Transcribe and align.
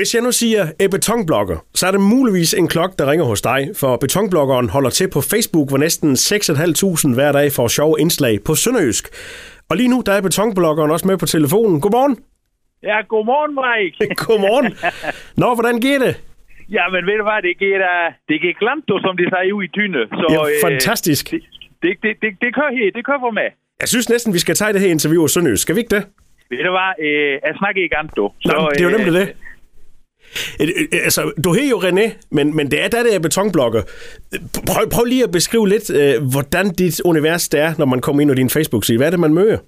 Hvis 0.00 0.14
jeg 0.14 0.22
nu 0.22 0.32
siger 0.32 0.62
et 0.84 0.90
betonblokker, 0.96 1.58
så 1.78 1.82
er 1.88 1.92
det 1.96 2.02
muligvis 2.14 2.50
en 2.54 2.68
klok, 2.74 2.92
der 2.98 3.10
ringer 3.10 3.26
hos 3.32 3.42
dig, 3.42 3.60
for 3.80 3.96
betonblokkeren 4.04 4.68
holder 4.76 4.90
til 4.98 5.08
på 5.16 5.20
Facebook, 5.32 5.66
hvor 5.70 5.80
næsten 5.86 6.10
6.500 6.12 7.14
hver 7.18 7.32
dag 7.38 7.46
får 7.56 7.68
sjove 7.68 7.94
indslag 8.04 8.34
på 8.46 8.52
Sønderjysk. 8.62 9.04
Og 9.70 9.74
lige 9.76 9.90
nu, 9.92 9.98
der 10.06 10.12
er 10.18 10.22
betonblokkeren 10.28 10.90
også 10.94 11.06
med 11.10 11.16
på 11.22 11.26
telefonen. 11.26 11.76
Godmorgen. 11.84 12.14
Ja, 12.90 12.98
godmorgen, 13.12 13.52
Mike. 13.60 13.96
Godmorgen. 14.24 14.68
Nå, 15.42 15.48
hvordan 15.58 15.76
giver 15.84 15.98
det? 16.06 16.12
Ja, 16.76 16.84
men 16.92 17.00
ved 17.08 17.16
du 17.20 17.24
hvad, 17.28 17.40
det 17.48 17.54
giver, 17.62 17.78
uh, 17.92 18.06
det 18.28 18.36
giver 18.42 18.56
glanto, 18.62 18.94
som 19.04 19.12
de 19.20 19.24
siger 19.32 19.52
ude 19.56 19.66
i 19.68 19.70
Tyne. 19.78 20.00
Så, 20.20 20.26
ja, 20.34 20.68
fantastisk. 20.68 21.24
Øh, 21.34 21.40
det, 21.82 21.92
det, 22.02 22.12
det, 22.22 22.30
det, 22.42 22.50
kører 22.56 22.72
her, 22.78 22.86
det 22.96 23.02
kører 23.08 23.22
for 23.26 23.32
mig. 23.38 23.48
Jeg 23.82 23.88
synes 23.94 24.06
næsten, 24.14 24.30
vi 24.36 24.40
skal 24.44 24.54
tage 24.60 24.72
det 24.74 24.80
her 24.84 24.90
interview 24.96 25.20
hos 25.24 25.32
Sønderjysk. 25.34 25.62
Skal 25.62 25.74
vi 25.76 25.80
ikke 25.84 25.94
det? 25.96 26.02
Ved 26.50 26.62
du 26.68 26.72
hvad, 26.76 26.90
øh, 27.06 27.32
jeg 27.46 27.54
snakker 27.60 27.78
ikke 27.82 27.96
du. 28.18 28.24
Så, 28.46 28.52
Nå, 28.56 28.68
det 28.74 28.80
er 28.80 28.90
jo 28.90 28.96
nemlig 28.98 29.14
det. 29.20 29.28
Altså, 31.06 31.32
du 31.44 31.52
hedder 31.52 31.70
jo 31.70 31.78
René, 31.86 32.06
men, 32.30 32.56
men 32.56 32.70
det 32.70 32.84
er 32.84 32.88
der, 32.88 33.02
det 33.02 33.14
er 33.14 33.20
betonblokker. 33.20 33.82
Prøv, 34.70 34.84
prøv 34.94 35.04
lige 35.04 35.24
at 35.24 35.32
beskrive 35.32 35.68
lidt, 35.68 35.86
øh, 36.00 36.14
hvordan 36.32 36.66
dit 36.80 37.00
univers 37.04 37.48
det 37.48 37.60
er, 37.60 37.70
når 37.78 37.86
man 37.86 38.00
kommer 38.00 38.22
ind 38.22 38.30
på 38.30 38.34
din 38.34 38.50
Facebook-side. 38.50 38.98
Hvad 38.98 39.06
er 39.06 39.10
det, 39.10 39.20
man 39.20 39.34
møder? 39.34 39.58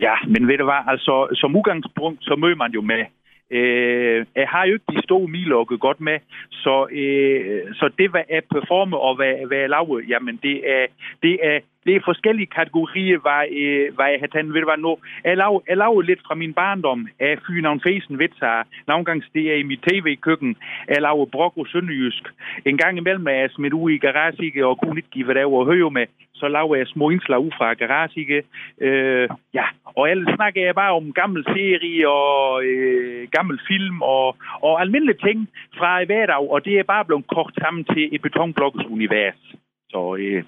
Ja, 0.00 0.14
men 0.28 0.48
ved 0.48 0.58
du 0.58 0.64
hvad, 0.64 0.82
altså, 0.88 1.14
som 1.40 1.56
udgangspunkt, 1.56 2.18
så 2.22 2.34
møder 2.36 2.56
man 2.56 2.72
jo 2.72 2.82
med 2.82 3.02
Øh, 3.50 4.26
jeg 4.36 4.48
har 4.48 4.64
jo 4.64 4.72
ikke 4.72 4.92
de 4.92 5.02
store 5.02 5.28
milokke 5.28 5.78
godt 5.78 6.00
med, 6.00 6.18
så, 6.50 6.86
øh, 6.90 7.74
så 7.74 7.90
det, 7.98 8.10
hvad 8.10 8.22
jeg 8.30 8.42
performer 8.50 8.96
og 8.96 9.16
hvad, 9.16 9.46
hvad 9.46 9.58
jeg 9.58 9.70
laver, 9.70 10.00
jamen 10.08 10.38
det 10.42 10.56
er, 10.70 10.86
det 11.22 11.38
er, 11.42 11.58
det 11.86 11.96
er 11.96 12.08
forskellige 12.10 12.54
kategorier, 12.58 13.18
hvad, 13.24 13.42
øh, 13.62 13.94
hvad 13.94 14.08
jeg 14.12 14.20
har 14.20 14.26
taget. 14.26 14.54
Ved 14.54 14.60
du 14.60 14.68
hvad, 14.70 14.78
nu, 14.78 14.98
jeg, 15.24 15.36
laver, 15.36 15.60
jeg 15.68 15.76
laver 15.76 16.02
lidt 16.02 16.22
fra 16.26 16.34
min 16.34 16.54
barndom 16.54 17.08
af 17.20 17.38
Fyn 17.46 17.64
og 17.64 17.80
Fesen 17.86 18.18
Vitsa. 18.18 18.52
Nogle 18.86 19.04
gange 19.04 19.24
det 19.34 19.44
er 19.52 19.56
i 19.56 19.62
mit 19.70 19.82
tv-køkken. 19.88 20.56
Jeg 20.88 21.02
laver 21.02 21.26
brok 21.26 21.52
og 21.56 21.66
sønderjysk. 21.72 22.24
En 22.64 22.78
gang 22.78 22.98
imellem 22.98 23.26
er 23.26 23.38
jeg 23.42 23.50
smidt 23.50 23.72
ud 23.72 23.90
i 23.90 23.98
garage 23.98 24.66
og 24.66 24.78
kunne 24.78 24.98
ikke 24.98 25.10
give 25.10 25.24
hvad 25.24 25.34
der 25.34 25.44
var 25.44 25.60
at 25.60 25.66
høre 25.66 25.90
med 25.90 26.06
så 26.40 26.48
laver 26.48 26.76
jeg 26.76 26.86
små 26.86 27.10
indslag 27.10 27.38
ud 27.38 27.50
fra 27.58 27.74
garage. 27.74 28.42
Øh, 28.80 29.28
ja, 29.54 29.66
og 29.84 30.10
ellers 30.10 30.34
snakker 30.34 30.64
jeg 30.64 30.74
bare 30.74 30.92
om 30.92 31.12
gammel 31.12 31.44
serie 31.44 32.08
og 32.08 32.64
øh, 32.64 33.28
gammel 33.36 33.60
film 33.68 34.02
og, 34.02 34.36
og 34.60 34.80
almindelige 34.80 35.22
ting 35.26 35.48
fra 35.78 36.04
hverdag, 36.04 36.50
og 36.50 36.64
det 36.64 36.78
er 36.78 36.82
bare 36.82 37.04
blevet 37.04 37.26
kort 37.26 37.54
sammen 37.62 37.84
til 37.84 38.14
et 38.14 38.22
betonblokkes 38.22 38.86
univers. 38.86 39.40
Så, 39.90 40.16
øh, 40.20 40.44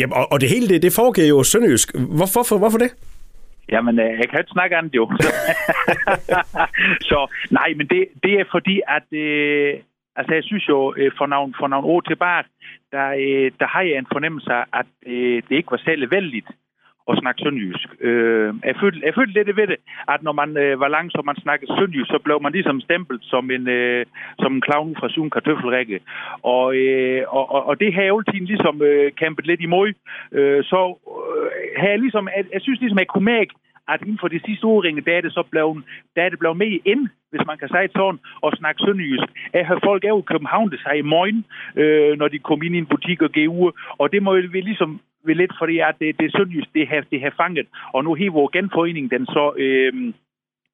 Ja, 0.00 0.06
og, 0.18 0.32
og 0.32 0.40
det 0.40 0.48
hele 0.48 0.68
det, 0.68 0.82
det 0.82 0.92
foregår 0.96 1.28
jo 1.28 1.42
sønderjysk. 1.42 1.88
Hvorfor, 1.94 2.38
hvorfor, 2.38 2.58
hvorfor 2.58 2.78
det? 2.78 2.90
Jamen, 3.72 3.98
øh, 3.98 4.18
jeg 4.20 4.28
kan 4.28 4.38
ikke 4.38 4.56
snakke 4.56 4.76
andet 4.76 4.94
jo. 4.94 5.04
så 7.10 7.18
nej, 7.50 7.68
men 7.76 7.86
det, 7.88 8.02
det 8.22 8.32
er 8.40 8.44
fordi, 8.52 8.80
at 8.96 9.18
øh, 9.18 9.74
Altså, 10.16 10.34
jeg 10.34 10.44
synes 10.44 10.68
jo, 10.68 10.94
øh, 10.96 11.12
for 11.18 11.26
nogle, 11.26 11.54
for 11.60 11.68
nogle 11.68 11.86
år 11.86 12.00
tilbage, 12.00 12.44
der, 12.92 13.08
øh, 13.08 13.52
der 13.60 13.66
har 13.66 13.82
jeg 13.82 13.98
en 13.98 14.06
fornemmelse 14.12 14.52
af, 14.52 14.64
at 14.72 14.86
øh, 15.06 15.42
det 15.48 15.56
ikke 15.56 15.70
var 15.70 15.82
særlig 15.84 16.10
vældigt 16.10 16.48
at 17.10 17.18
snakke 17.18 17.42
sønderjysk. 17.42 17.88
Øh, 18.00 18.54
jeg 18.64 18.76
følte, 18.80 19.00
jeg 19.06 19.14
følte 19.14 19.34
lidt 19.34 19.56
ved 19.56 19.66
det, 19.66 19.76
at 20.08 20.22
når 20.22 20.32
man 20.32 20.56
øh, 20.56 20.80
var 20.80 20.88
langt, 20.88 21.12
så 21.12 21.22
man 21.24 21.36
snakkede 21.36 21.76
sønderjysk, 21.78 22.10
så 22.10 22.18
blev 22.24 22.42
man 22.42 22.52
ligesom 22.52 22.80
stemplet 22.80 23.20
som 23.22 23.50
en, 23.50 23.68
øh, 23.68 24.06
som 24.38 24.54
en 24.54 24.62
clown 24.66 24.96
fra 24.98 25.08
Sun 25.08 25.30
Kartøffelrække. 25.30 26.00
Og, 26.42 26.66
og, 27.28 27.66
og 27.68 27.80
det 27.80 27.94
har 27.94 28.02
jeg 28.02 28.14
altid 28.14 28.46
ligesom 28.46 28.82
kæmpet 29.16 29.46
lidt 29.46 29.60
imod. 29.60 29.92
Så 30.70 30.80
har 31.76 31.88
jeg 31.88 31.98
ligesom, 31.98 32.28
jeg, 32.36 32.44
jeg 32.52 32.60
synes 32.62 32.80
ligesom, 32.80 32.98
jeg 32.98 33.06
kunne 33.06 33.24
mærke, 33.24 33.54
at 33.88 34.00
inden 34.02 34.18
for 34.20 34.28
de 34.28 34.40
sidste 34.46 34.66
årringe, 34.66 35.00
der 35.00 35.16
er 35.16 35.20
det 35.20 35.32
så 35.32 35.42
blevet, 35.50 35.84
der 36.16 36.22
er 36.22 36.28
det 36.28 36.38
blevet 36.38 36.56
mere 36.56 36.80
ind, 36.84 37.08
hvis 37.30 37.46
man 37.46 37.58
kan 37.58 37.68
sige 37.68 37.88
sådan, 37.96 38.18
og 38.40 38.52
snakke 38.52 38.82
sønderjysk. 38.84 39.28
Jeg 39.52 39.66
har 39.66 39.78
folk 39.84 40.04
af 40.04 40.18
i 40.18 40.30
København, 40.32 40.70
der 40.70 40.76
siger 40.76 40.92
i 40.92 41.10
morgen, 41.14 41.44
øh, 41.76 42.18
når 42.18 42.28
de 42.28 42.38
kom 42.38 42.62
ind 42.62 42.74
i 42.74 42.78
en 42.78 42.92
butik 42.92 43.22
og 43.22 43.30
gav 43.30 43.48
uger, 43.48 43.72
og 43.98 44.12
det 44.12 44.22
må 44.22 44.32
vi 44.34 44.60
ligesom 44.60 45.00
ved 45.26 45.34
lidt, 45.34 45.52
fordi 45.58 45.78
at 45.78 45.94
det, 46.00 46.18
det 46.18 46.26
er 46.26 46.36
sønderjysk, 46.36 46.74
det 46.74 46.88
har, 46.88 47.04
det 47.10 47.20
har 47.20 47.34
fanget. 47.36 47.66
Og 47.94 48.04
nu 48.04 48.14
her, 48.14 48.30
hvor 48.30 48.48
genforeningen, 48.52 49.10
den 49.10 49.26
så, 49.26 49.52
øh, 49.56 49.92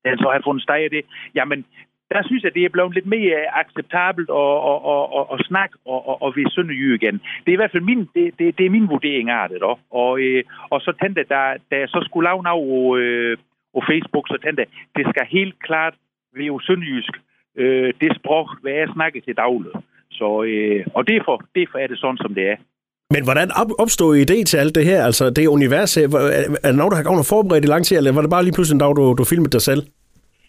den 0.05 0.19
så 0.19 0.29
har 0.33 0.41
fundet 0.45 0.63
sted 0.63 0.75
af 0.75 0.91
det, 0.91 1.05
jamen, 1.35 1.65
der 2.13 2.23
synes 2.23 2.43
jeg, 2.45 2.55
det 2.55 2.65
er 2.65 2.75
blevet 2.75 2.95
lidt 2.95 3.07
mere 3.07 3.59
acceptabelt 3.61 4.31
at, 4.31 4.57
at, 4.71 4.79
at, 4.95 5.05
at, 5.19 5.25
at 5.35 5.47
snakke 5.49 5.75
og, 5.85 6.09
og, 6.09 6.23
og 6.23 6.37
ved 6.37 6.51
Sønderjy 6.51 6.95
igen. 6.95 7.17
Det 7.43 7.49
er 7.49 7.59
i 7.59 7.63
hvert 7.63 7.73
fald 7.73 7.83
min, 7.83 8.09
det, 8.15 8.39
det, 8.39 8.59
det 8.59 8.67
er 8.67 8.71
min 8.71 8.89
vurdering 8.89 9.31
af 9.31 9.49
det. 9.49 9.63
Og, 9.91 10.21
øh, 10.21 10.45
og 10.71 10.81
så 10.81 10.93
tænkte 11.01 11.19
jeg, 11.21 11.29
da, 11.31 11.41
da 11.71 11.77
jeg 11.81 11.89
så 11.89 12.01
skulle 12.05 12.29
lave 12.29 12.43
noget 12.43 12.67
på, 12.69 12.97
øh, 12.97 13.37
på 13.75 13.81
Facebook, 13.91 14.27
så 14.29 14.39
tænkte 14.43 14.61
jeg, 14.63 14.71
det 14.97 15.05
skal 15.11 15.27
helt 15.27 15.63
klart 15.63 15.95
være 16.37 16.61
sønderjysk. 16.63 17.15
Øh, 17.57 17.93
det 18.01 18.17
sprog, 18.17 18.49
hvad 18.63 18.73
jeg 18.73 18.89
snakker 18.95 19.21
til 19.21 19.37
daglig. 19.37 19.73
Så, 20.11 20.43
øh, 20.43 20.87
og 20.95 21.09
derfor, 21.09 21.43
derfor 21.55 21.79
er 21.79 21.87
det 21.87 21.99
sådan, 21.99 22.17
som 22.17 22.35
det 22.35 22.49
er. 22.49 22.57
Men 23.15 23.23
hvordan 23.25 23.49
opstod 23.79 24.13
idé 24.17 24.45
til 24.45 24.57
alt 24.57 24.75
det 24.75 24.85
her? 24.85 25.05
Altså 25.05 25.31
det 25.31 25.47
univers, 25.47 25.97
er 25.97 26.07
det 26.65 26.77
noget, 26.77 26.93
du 26.93 26.97
har 26.97 27.09
gået 27.11 27.33
forberedt 27.35 27.65
i 27.65 27.69
lang 27.69 27.85
tid, 27.85 27.97
eller 27.97 28.13
var 28.13 28.23
det 28.23 28.31
bare 28.31 28.45
lige 28.45 28.57
pludselig 28.57 28.77
en 28.77 28.85
dag, 28.85 28.97
du, 28.97 29.15
du 29.19 29.25
filmede 29.25 29.55
dig 29.57 29.63
selv? 29.71 29.83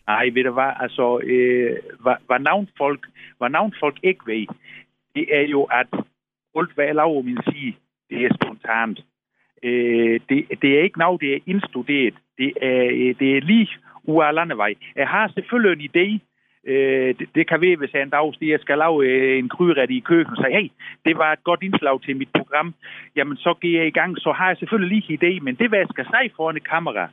Nej, 0.08 0.26
ved 0.36 0.44
du 0.44 0.52
hvad, 0.52 0.72
altså, 0.86 1.06
øh, 1.24 1.72
hvad, 2.04 2.18
hvad, 2.28 2.40
navnfolk, 2.40 3.02
hvad 3.38 3.50
navnfolk 3.50 3.98
ikke 4.04 4.24
ved, 4.26 4.46
det 5.16 5.26
er 5.38 5.46
jo, 5.56 5.62
at 5.64 5.88
alt, 6.56 6.72
hvad 6.76 6.86
jeg 6.86 6.96
laver 6.96 7.22
min 7.22 7.40
sige, 7.52 7.78
det 8.10 8.18
er 8.26 8.38
spontant. 8.40 9.00
Øh, 9.64 10.20
det, 10.30 10.40
det 10.62 10.70
er 10.78 10.84
ikke 10.84 11.00
noget, 11.00 11.22
det 11.22 11.34
er 11.34 11.40
indstuderet. 11.46 12.14
Det 12.38 12.50
er, 12.62 12.84
øh, 13.00 13.16
det 13.20 13.38
er 13.38 13.42
lige 13.42 13.70
ud 14.04 14.24
af 14.24 14.36
landevej. 14.36 14.74
Jeg 14.96 15.08
har 15.08 15.32
selvfølgelig 15.36 15.74
en 15.74 15.90
idé, 15.90 16.08
Øh, 16.68 17.16
det, 17.20 17.28
det 17.36 17.48
kan 17.50 17.62
være, 17.62 17.76
hvis 17.76 17.94
jeg 17.94 18.02
en 18.02 18.10
dag 18.10 18.34
siger, 18.34 18.54
jeg 18.54 18.60
skal 18.60 18.78
lave 18.78 19.06
øh, 19.06 19.40
en 19.40 19.50
kryret 19.50 19.92
i 19.92 20.00
køkkenet, 20.00 20.40
og 20.40 20.46
sige, 20.46 20.58
hey, 20.58 20.70
det 21.06 21.18
var 21.18 21.32
et 21.34 21.44
godt 21.44 21.64
indslag 21.64 22.02
til 22.02 22.18
mit 22.18 22.30
program. 22.38 22.74
Jamen, 23.16 23.38
så 23.38 23.54
giver 23.62 23.80
jeg 23.80 23.88
i 23.88 23.98
gang. 24.00 24.18
Så 24.18 24.32
har 24.32 24.48
jeg 24.48 24.58
selvfølgelig 24.58 24.92
lige 24.94 25.18
idé, 25.18 25.44
men 25.44 25.56
det, 25.56 25.70
hvad 25.70 25.80
jeg 25.80 25.88
skal 25.92 26.06
sige 26.06 26.34
foran 26.36 26.58
et 26.58 26.70
kamera, 26.70 27.08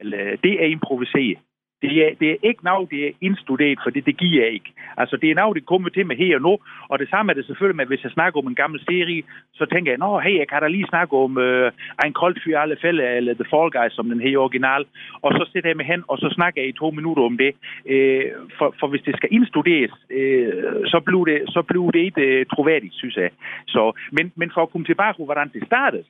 eller, 0.00 0.36
det 0.44 0.62
er 0.62 0.66
improviseret. 0.66 1.38
Det 1.82 1.92
er, 2.04 2.10
det 2.20 2.30
er 2.30 2.36
ikke 2.42 2.64
noget, 2.64 2.90
det 2.90 3.06
er 3.06 3.12
indstuderet, 3.20 3.78
for 3.82 3.90
det, 3.90 4.06
det 4.06 4.16
giver 4.16 4.44
jeg 4.44 4.52
ikke. 4.52 4.72
Altså, 4.96 5.16
det 5.16 5.30
er 5.30 5.34
noget, 5.34 5.56
det 5.56 5.66
kommer 5.66 5.88
til 5.88 6.06
med 6.06 6.16
her 6.16 6.36
og 6.36 6.42
nu, 6.42 6.58
og 6.88 6.98
det 6.98 7.08
samme 7.10 7.32
er 7.32 7.34
det 7.34 7.46
selvfølgelig 7.46 7.76
med, 7.76 7.86
hvis 7.86 8.04
jeg 8.04 8.12
snakker 8.12 8.40
om 8.40 8.46
en 8.46 8.54
gammel 8.54 8.80
serie, 8.80 9.22
så 9.54 9.64
tænker 9.66 9.92
jeg, 9.92 9.98
nå, 9.98 10.18
hey, 10.18 10.38
jeg 10.38 10.48
kan 10.48 10.62
da 10.62 10.68
lige 10.68 10.88
snakke 10.88 11.16
om 11.16 11.38
øh, 11.38 11.72
en 12.04 12.12
koldt 12.12 12.38
fyr 12.44 12.58
alle 12.58 12.76
fælde, 12.82 13.02
eller 13.16 13.34
The 13.34 13.50
Fall 13.50 13.70
Guys, 13.70 13.92
som 13.92 14.08
den 14.08 14.20
her 14.20 14.38
original, 14.38 14.84
og 15.22 15.32
så 15.32 15.50
sætter 15.52 15.70
jeg 15.70 15.76
mig 15.76 15.86
hen, 15.86 16.02
og 16.08 16.18
så 16.18 16.28
snakker 16.34 16.62
jeg 16.62 16.68
i 16.68 16.80
to 16.82 16.90
minutter 16.90 17.22
om 17.22 17.38
det. 17.38 17.52
Øh, 17.86 18.24
for, 18.58 18.74
for 18.80 18.86
hvis 18.86 19.02
det 19.02 19.16
skal 19.16 19.32
indstuderes, 19.32 19.92
øh, 20.10 20.52
så, 20.86 21.00
bliver 21.06 21.24
det, 21.24 21.38
så 21.46 21.62
bliver 21.62 21.90
det 21.90 22.00
ikke 22.00 22.22
øh, 22.22 22.46
troværdigt, 22.46 22.94
synes 22.94 23.16
jeg. 23.16 23.30
Så, 23.66 23.92
men, 24.12 24.32
men 24.36 24.50
for 24.54 24.62
at 24.62 24.70
komme 24.70 24.86
tilbage 24.86 25.14
på, 25.16 25.24
hvordan 25.24 25.48
det 25.54 25.66
startede, 25.66 26.04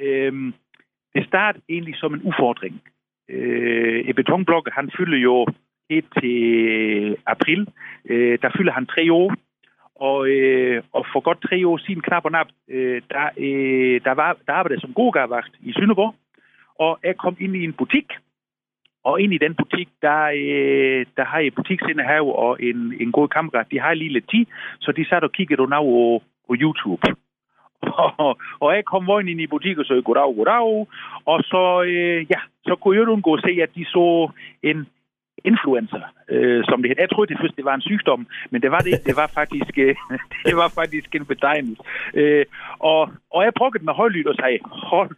øh, 0.00 0.32
det 1.14 1.26
startede 1.26 1.64
egentlig 1.68 1.96
som 1.96 2.14
en 2.14 2.22
udfordring 2.22 2.82
øh, 3.28 4.14
betonblok, 4.14 4.68
han 4.72 4.90
fylder 4.98 5.18
jo 5.18 5.46
et 5.90 6.04
til 6.20 7.16
april. 7.26 7.68
Øh, 8.08 8.38
der 8.42 8.50
fylder 8.56 8.72
han 8.72 8.86
tre 8.86 9.12
år. 9.12 9.34
Og, 9.94 10.28
øh, 10.28 10.82
og 10.92 11.06
for 11.12 11.20
godt 11.20 11.42
tre 11.48 11.68
år 11.68 11.78
siden, 11.78 12.00
knap 12.00 12.24
og 12.24 12.32
nap, 12.32 12.46
øh, 12.68 13.02
der, 13.10 13.28
øh, 13.36 14.00
der, 14.04 14.12
var, 14.12 14.36
der 14.46 14.52
arbejdede 14.52 14.80
som 14.80 14.94
godgavagt 14.94 15.52
i 15.60 15.72
Sønderborg. 15.72 16.14
Og 16.78 16.98
jeg 17.04 17.16
kom 17.16 17.36
ind 17.40 17.56
i 17.56 17.64
en 17.64 17.72
butik, 17.72 18.12
og 19.04 19.20
ind 19.20 19.32
i 19.34 19.38
den 19.38 19.54
butik, 19.54 19.88
der, 20.02 20.22
øh, 20.24 21.06
der 21.16 21.24
har 21.24 21.38
jeg 21.38 21.54
butiksindehav 21.54 22.26
og 22.44 22.62
en, 22.62 22.94
en 23.00 23.12
god 23.12 23.28
kammerat. 23.28 23.66
De 23.70 23.80
har 23.80 23.94
lige 23.94 24.12
lidt 24.12 24.30
tid, 24.30 24.46
så 24.80 24.92
de 24.92 25.08
satte 25.08 25.24
og 25.24 25.32
kiggede 25.32 25.56
på, 25.56 26.22
på 26.46 26.54
YouTube. 26.62 27.02
Og, 27.82 28.38
og 28.64 28.74
jeg 28.74 28.84
kom 28.84 29.06
vogn 29.06 29.28
ind 29.28 29.40
i 29.40 29.46
butikken 29.46 29.80
og 29.80 29.86
sagde, 29.86 30.02
goddag, 30.02 30.34
goddag. 30.36 30.86
Og 31.24 31.38
så, 31.42 31.82
øh, 31.82 32.26
ja, 32.30 32.40
så 32.66 32.74
kunne 32.74 32.96
jeg 32.96 33.08
undgå 33.08 33.34
at 33.34 33.44
se, 33.46 33.62
at 33.62 33.74
de 33.74 33.84
så 33.84 34.30
en 34.62 34.86
influencer, 35.44 36.02
øh, 36.28 36.64
som 36.68 36.82
det 36.82 36.98
Jeg 36.98 37.10
troede 37.10 37.28
det 37.30 37.40
først, 37.40 37.56
det 37.56 37.64
var 37.64 37.74
en 37.74 37.88
sygdom, 37.90 38.26
men 38.50 38.62
det 38.62 38.70
var 38.70 38.78
det. 38.78 39.06
Det 39.06 39.16
var 39.16 39.30
faktisk, 39.34 39.78
øh, 39.78 39.94
det 40.48 40.56
var 40.56 40.68
faktisk 40.80 41.14
en 41.14 41.26
betegnelse. 41.26 41.82
Øh, 42.14 42.44
og, 42.78 43.00
og 43.34 43.44
jeg 43.44 43.52
brugte 43.58 43.84
med 43.84 43.92
højlyd 43.92 44.26
og 44.26 44.34
sagde, 44.34 44.58
hold, 44.64 45.10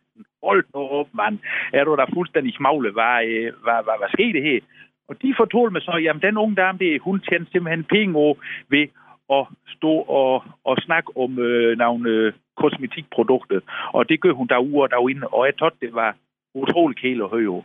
hold 0.42 0.64
nu 0.74 0.80
op, 0.80 1.08
mand. 1.12 1.38
Er 1.72 1.84
du 1.84 1.96
da 1.96 2.04
fuldstændig 2.14 2.54
magle? 2.60 2.90
Hvad, 2.92 3.24
øh, 3.26 3.52
hvad, 3.64 3.78
hvad, 3.84 3.96
hvad 4.00 4.10
skete 4.12 4.40
her? 4.40 4.60
Og 5.08 5.22
de 5.22 5.34
fortalte 5.36 5.72
mig 5.72 5.82
så, 5.82 5.94
jamen 6.04 6.22
den 6.22 6.36
unge 6.36 6.56
dame, 6.56 6.78
det, 6.78 7.00
hun 7.00 7.20
tjente 7.20 7.50
simpelthen 7.50 7.84
penge 7.84 8.16
over 8.16 8.34
ved 8.68 8.86
at 9.32 9.46
stå 9.76 9.92
og, 10.20 10.44
og 10.64 10.76
snakke 10.76 11.16
om 11.16 11.38
øh, 11.38 11.78
nogle 11.78 12.10
øh, 12.10 12.32
kosmetikprodukter. 12.56 13.60
Og 13.92 14.08
det 14.08 14.20
gør 14.20 14.32
hun 14.32 14.48
derude 14.48 14.82
og 14.82 14.90
derinde, 14.90 15.26
og 15.26 15.46
jeg 15.46 15.56
tror, 15.58 15.72
det 15.80 15.94
var 15.94 16.16
utrolig 16.54 16.96
kæle 16.98 17.24
at 17.24 17.30
høre. 17.30 17.62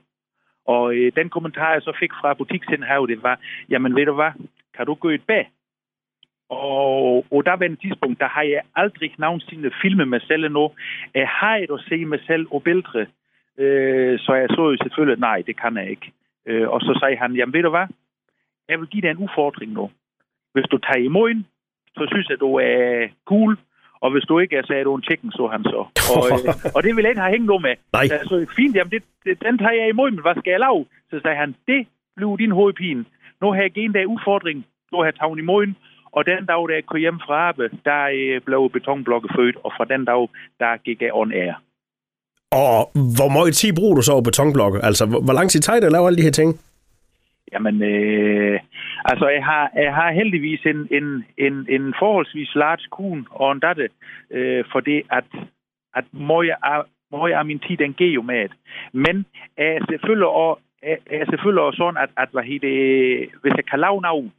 Og 0.66 0.96
øh, 0.96 1.12
den 1.16 1.30
kommentar, 1.30 1.74
jeg 1.74 1.82
så 1.82 1.94
fik 2.00 2.12
fra 2.22 2.34
butiksindhavet, 2.34 3.10
det 3.10 3.24
var, 3.24 3.40
jamen 3.70 3.96
ved 3.96 4.06
du 4.06 4.14
hvad, 4.14 4.32
kan 4.76 4.86
du 4.86 4.94
gå 4.94 5.10
et 5.10 5.24
bag? 5.28 5.50
Og, 6.50 7.26
og 7.32 7.46
der 7.46 7.54
var 7.56 7.66
en 7.66 7.78
tidspunkt, 7.78 8.20
der 8.20 8.28
har 8.28 8.42
jeg 8.42 8.62
aldrig 8.76 9.12
nogensinde 9.18 9.72
filmet 9.82 10.08
mig 10.08 10.22
selv 10.22 10.44
endnu. 10.46 10.72
Jeg 11.14 11.28
har 11.28 11.56
et 11.56 11.72
at 11.72 11.86
se 11.90 12.06
mig 12.06 12.20
selv 12.28 12.48
og 12.52 12.64
billeder. 12.64 13.06
Øh, 13.58 14.20
så 14.20 14.34
jeg 14.34 14.48
så 14.50 14.62
jo 14.72 14.78
selvfølgelig, 14.84 15.20
nej, 15.20 15.44
det 15.48 15.62
kan 15.62 15.78
jeg 15.78 15.90
ikke. 15.90 16.12
Øh, 16.46 16.70
og 16.70 16.82
så 16.82 17.00
sagde 17.02 17.18
han, 17.18 17.36
jamen 17.36 17.54
ved 17.54 17.64
du 17.64 17.70
hvad, 17.70 17.88
jeg 18.70 18.80
vil 18.80 18.88
give 18.88 19.02
dig 19.02 19.10
en 19.10 19.18
udfordring 19.18 19.72
nu. 19.72 19.92
Hvis 20.54 20.66
du 20.72 20.78
tager 20.78 21.06
imod 21.06 21.44
så 21.98 22.04
synes 22.12 22.30
jeg, 22.30 22.40
du 22.40 22.56
er 22.56 23.08
cool, 23.26 23.58
og 24.04 24.12
hvis 24.12 24.26
du 24.30 24.40
ikke 24.40 24.56
er, 24.58 24.64
så 24.66 24.74
er 24.74 24.84
du 24.84 24.96
en 24.96 25.08
chicken, 25.10 25.32
så 25.32 25.44
han 25.56 25.64
så. 25.64 25.82
Og, 26.16 26.24
øh, 26.32 26.56
og 26.76 26.80
det 26.84 26.96
vil 26.96 27.04
jeg 27.04 27.12
ikke 27.12 27.26
have 27.26 27.36
hængt 27.36 27.50
noget 27.52 27.62
med. 27.68 27.76
Nej. 27.94 28.08
Så 28.30 28.36
fint, 28.60 28.76
jamen 28.76 28.92
det, 28.92 29.04
det, 29.26 29.34
den 29.46 29.58
tager 29.58 29.78
jeg 29.82 29.90
imod, 29.90 30.12
men 30.12 30.22
hvad 30.26 30.36
skal 30.40 30.52
jeg 30.52 30.60
lave? 30.68 30.86
Så 31.10 31.16
sagde 31.24 31.38
han, 31.44 31.56
det 31.68 31.82
blev 32.18 32.38
din 32.44 32.52
hovedpine. 32.52 33.06
Nu 33.42 33.46
har 33.54 33.62
jeg 33.62 33.72
givet 33.72 33.94
dig 33.94 34.08
udfordring. 34.08 34.66
Nu 34.92 34.98
har 35.04 35.12
taget 35.12 35.40
imod, 35.40 35.68
og 36.18 36.22
den 36.26 36.46
dag, 36.52 36.62
da 36.70 36.74
jeg 36.74 36.86
kom 36.86 37.00
hjem 37.06 37.20
fra 37.26 37.36
arbejde, 37.50 37.78
der 37.90 38.00
blev 38.48 38.62
betonblokke 38.76 39.30
født, 39.36 39.58
og 39.66 39.72
fra 39.78 39.86
den 39.94 40.06
dag, 40.06 40.24
der 40.62 40.72
gik 40.86 41.02
jeg 41.02 41.14
on 41.14 41.32
air. 41.44 41.56
Og 42.52 42.92
hvor 43.18 43.30
meget 43.36 43.56
tid 43.56 43.74
bruger 43.80 43.96
du 43.96 44.02
så 44.02 44.12
over 44.12 44.22
betonblokke? 44.30 44.80
Altså, 44.88 45.06
hvor, 45.06 45.22
hvor 45.26 45.34
lang 45.34 45.50
tid 45.50 45.60
tager 45.60 45.80
det 45.80 45.86
at 45.86 45.92
lave 45.92 46.08
alle 46.08 46.18
de 46.18 46.28
her 46.28 46.38
ting? 46.42 46.50
Jamen, 47.54 47.84
øh, 47.84 48.60
altså, 49.06 49.28
jeg 49.28 49.46
har, 49.46 49.72
jeg 49.76 49.96
har 49.96 50.12
heldigvis 50.12 50.66
en, 50.66 50.88
en, 50.92 51.26
en, 51.38 51.66
en 51.70 51.94
forholdsvis 52.00 52.56
large 52.56 52.88
kun 52.92 53.28
og 53.32 53.52
en 53.52 53.60
datte, 53.60 53.90
øh, 54.32 54.64
for 54.72 54.80
det, 54.80 55.02
at, 55.12 55.26
at 55.96 56.06
meget 56.14 56.56
af, 56.64 56.84
meget 57.12 57.34
af 57.34 57.46
min 57.46 57.60
tid, 57.60 57.78
den 57.78 57.94
giver 57.94 58.14
jo 58.14 58.22
med. 58.22 58.50
Men 58.92 59.26
jeg 59.58 59.68
er 59.68 59.86
selvfølgelig 59.90 60.28
også, 60.28 60.62
jeg 60.84 60.98
er 61.10 61.26
selvfølgelig 61.30 61.64
også 61.64 61.78
sådan, 61.78 62.04
at, 62.04 62.10
at 62.18 62.30
hvad 62.32 62.44
hedder, 62.44 63.26
hvis 63.42 63.54
jeg 63.56 63.66
kan 63.66 63.80
lave 63.80 64.02
noget, 64.02 64.32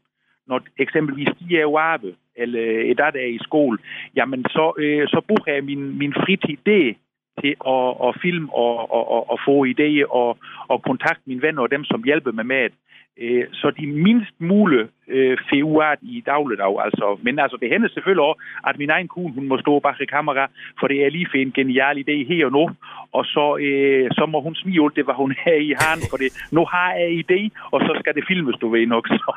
når 0.46 0.60
eksempelvis 0.78 1.28
de 1.40 1.56
er 1.56 1.60
jo 1.60 1.78
arbejde, 1.78 2.16
eller 2.36 2.90
et 2.90 2.98
datter 2.98 3.20
er 3.20 3.26
i 3.26 3.38
skole, 3.42 3.78
jamen 4.16 4.44
så, 4.44 4.72
øh, 4.78 5.08
så 5.08 5.20
bruger 5.28 5.52
jeg 5.54 5.64
min, 5.64 5.98
min 5.98 6.14
fritid 6.14 6.56
det 6.66 6.96
til 7.40 7.54
at, 7.66 7.88
at 8.06 8.16
filme 8.22 8.48
og, 8.54 8.92
og, 8.96 9.04
og, 9.14 9.30
og 9.30 9.38
få 9.46 9.64
idéer 9.64 10.06
og, 10.10 10.38
og 10.68 10.82
kontakte 10.82 11.22
mine 11.26 11.42
venner 11.42 11.62
og 11.62 11.70
dem, 11.70 11.84
som 11.84 12.02
hjælper 12.04 12.32
mig 12.32 12.46
med 12.46 12.62
det. 12.62 12.78
Øh, 13.18 13.44
så 13.52 13.70
de 13.70 13.86
mindst 13.86 14.34
mulige 14.38 14.86
øh, 15.08 15.36
feuat 15.50 15.98
i 16.02 16.22
dagligdag. 16.26 16.84
Altså. 16.84 17.18
Men 17.22 17.38
altså, 17.38 17.56
det 17.60 17.70
hænder 17.70 17.88
selvfølgelig 17.88 18.24
også, 18.24 18.42
at 18.66 18.78
min 18.78 18.90
egen 18.90 19.08
kone, 19.08 19.34
hun 19.34 19.48
må 19.48 19.58
stå 19.58 19.78
bag 19.78 20.00
i 20.00 20.04
kamera, 20.04 20.46
for 20.80 20.86
det 20.88 21.04
er 21.04 21.10
lige 21.10 21.26
for 21.30 21.38
en 21.38 21.52
genial 21.52 21.96
idé 21.98 22.16
her 22.28 22.46
og 22.46 22.52
nu. 22.52 22.64
Og 23.12 23.24
så, 23.24 23.56
øh, 23.66 24.10
så 24.18 24.26
må 24.26 24.40
hun 24.40 24.54
smige 24.54 24.82
alt 24.84 24.96
det, 24.96 25.04
hvad 25.04 25.14
hun 25.14 25.34
har 25.44 25.58
i 25.70 25.74
hand, 25.84 26.00
for 26.10 26.16
det, 26.16 26.30
nu 26.52 26.64
har 26.64 26.92
jeg 26.92 27.08
idé, 27.22 27.40
og 27.72 27.80
så 27.80 27.96
skal 28.00 28.14
det 28.14 28.24
filmes, 28.28 28.56
du 28.60 28.68
ved 28.68 28.86
nok. 28.86 29.08
Så, 29.24 29.32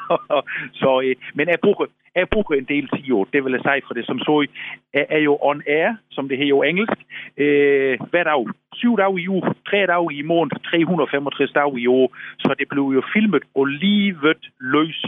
så, 0.74 1.02
øh, 1.06 1.16
men 1.34 1.48
jeg 1.48 1.60
bruger, 1.64 1.86
jeg 2.16 2.30
bruger 2.30 2.54
en 2.56 2.70
del 2.74 2.88
tid, 2.88 3.14
det 3.34 3.44
vil 3.44 3.56
jeg 3.58 3.62
sige, 3.68 3.88
for 3.88 3.94
det 3.94 4.06
som 4.06 4.20
så 4.20 4.46
er, 4.94 5.06
er 5.10 5.20
jo 5.20 5.38
on 5.42 5.62
air, 5.68 5.96
som 6.12 6.30
det 6.30 6.38
her 6.38 6.46
jo 6.46 6.62
engelsk, 6.62 6.98
øh, 7.38 7.98
hver 8.12 8.24
dag. 8.24 8.46
Syv 8.80 8.98
dage 8.98 9.22
i 9.22 9.28
uge, 9.28 9.44
tre 9.70 9.80
dage 9.94 10.14
i 10.20 10.22
måned, 10.22 10.52
365 10.72 11.52
dage 11.52 11.80
i 11.80 11.88
år. 11.88 12.08
Så 12.40 12.56
det 12.60 12.68
blev 12.70 12.86
jo 12.98 13.02
filmet 13.14 13.44
og 13.56 13.66
livet 13.66 14.44
løs 14.60 15.00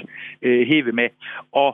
øh, 0.42 0.68
hævet 0.68 0.96
med. 0.96 1.10
Og, 1.52 1.70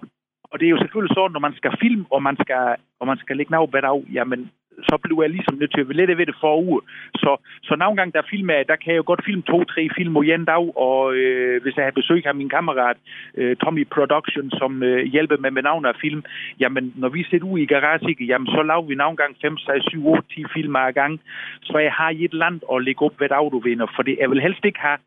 og 0.51 0.59
det 0.59 0.65
er 0.65 0.73
jo 0.75 0.81
selvfølgelig 0.83 1.15
sådan, 1.15 1.31
når 1.31 1.39
man 1.47 1.55
skal 1.59 1.71
filme, 1.81 2.05
og 2.11 2.23
man 2.23 2.37
skal, 2.43 2.75
og 2.99 3.07
man 3.07 3.17
skal 3.17 3.37
lægge 3.37 3.51
noget 3.51 3.69
hver 3.69 3.81
dag, 3.81 4.03
jamen, 4.13 4.51
så 4.83 4.97
blev 5.03 5.17
jeg 5.21 5.29
ligesom 5.29 5.55
nødt 5.57 5.71
til 5.73 5.81
at 5.81 5.95
lette 5.95 6.17
ved 6.17 6.25
det 6.25 6.35
for 6.39 6.61
uge. 6.61 6.81
Så, 7.15 7.31
så 7.63 7.75
nogle 7.75 7.97
gange, 7.97 8.11
der 8.11 8.29
filmer 8.29 8.63
der 8.63 8.75
kan 8.75 8.91
jeg 8.91 8.97
jo 8.97 9.03
godt 9.05 9.25
filme 9.25 9.41
to-tre 9.41 9.89
film 9.97 10.15
og 10.15 10.25
en 10.25 10.45
dag, 10.45 10.77
og 10.77 11.15
øh, 11.15 11.61
hvis 11.61 11.75
jeg 11.77 11.85
har 11.85 11.91
besøg 11.91 12.27
af 12.27 12.35
min 12.35 12.49
kammerat, 12.49 12.97
øh, 13.37 13.55
Tommy 13.55 13.87
Production, 13.95 14.51
som 14.51 14.83
øh, 14.83 15.05
hjælper 15.05 15.37
med 15.37 15.51
med 15.51 15.63
navn 15.63 15.85
af 15.85 15.95
film, 16.01 16.23
jamen, 16.59 16.93
når 16.95 17.09
vi 17.09 17.23
sidder 17.23 17.45
ude 17.45 17.63
i 17.63 17.65
garage, 17.65 18.15
jamen, 18.19 18.47
så 18.47 18.61
laver 18.63 18.85
vi 18.85 18.95
nogle 18.95 19.17
gange 19.17 19.35
5, 19.41 19.57
6, 19.57 19.85
7, 19.85 20.07
8, 20.07 20.23
10 20.35 20.43
film 20.53 20.75
ad 20.75 20.93
gang, 20.93 21.21
så 21.61 21.77
jeg 21.77 21.93
har 21.93 22.11
et 22.19 22.33
land 22.33 22.61
at 22.73 22.83
lægge 22.83 23.05
op, 23.05 23.17
hvad 23.17 23.29
dag 23.29 23.51
du 23.51 23.59
vinder, 23.59 23.87
for 23.95 24.03
det, 24.03 24.17
jeg 24.21 24.29
vil 24.29 24.41
helst 24.41 24.65
ikke 24.65 24.79
øh, 24.79 24.85
have, 24.85 24.99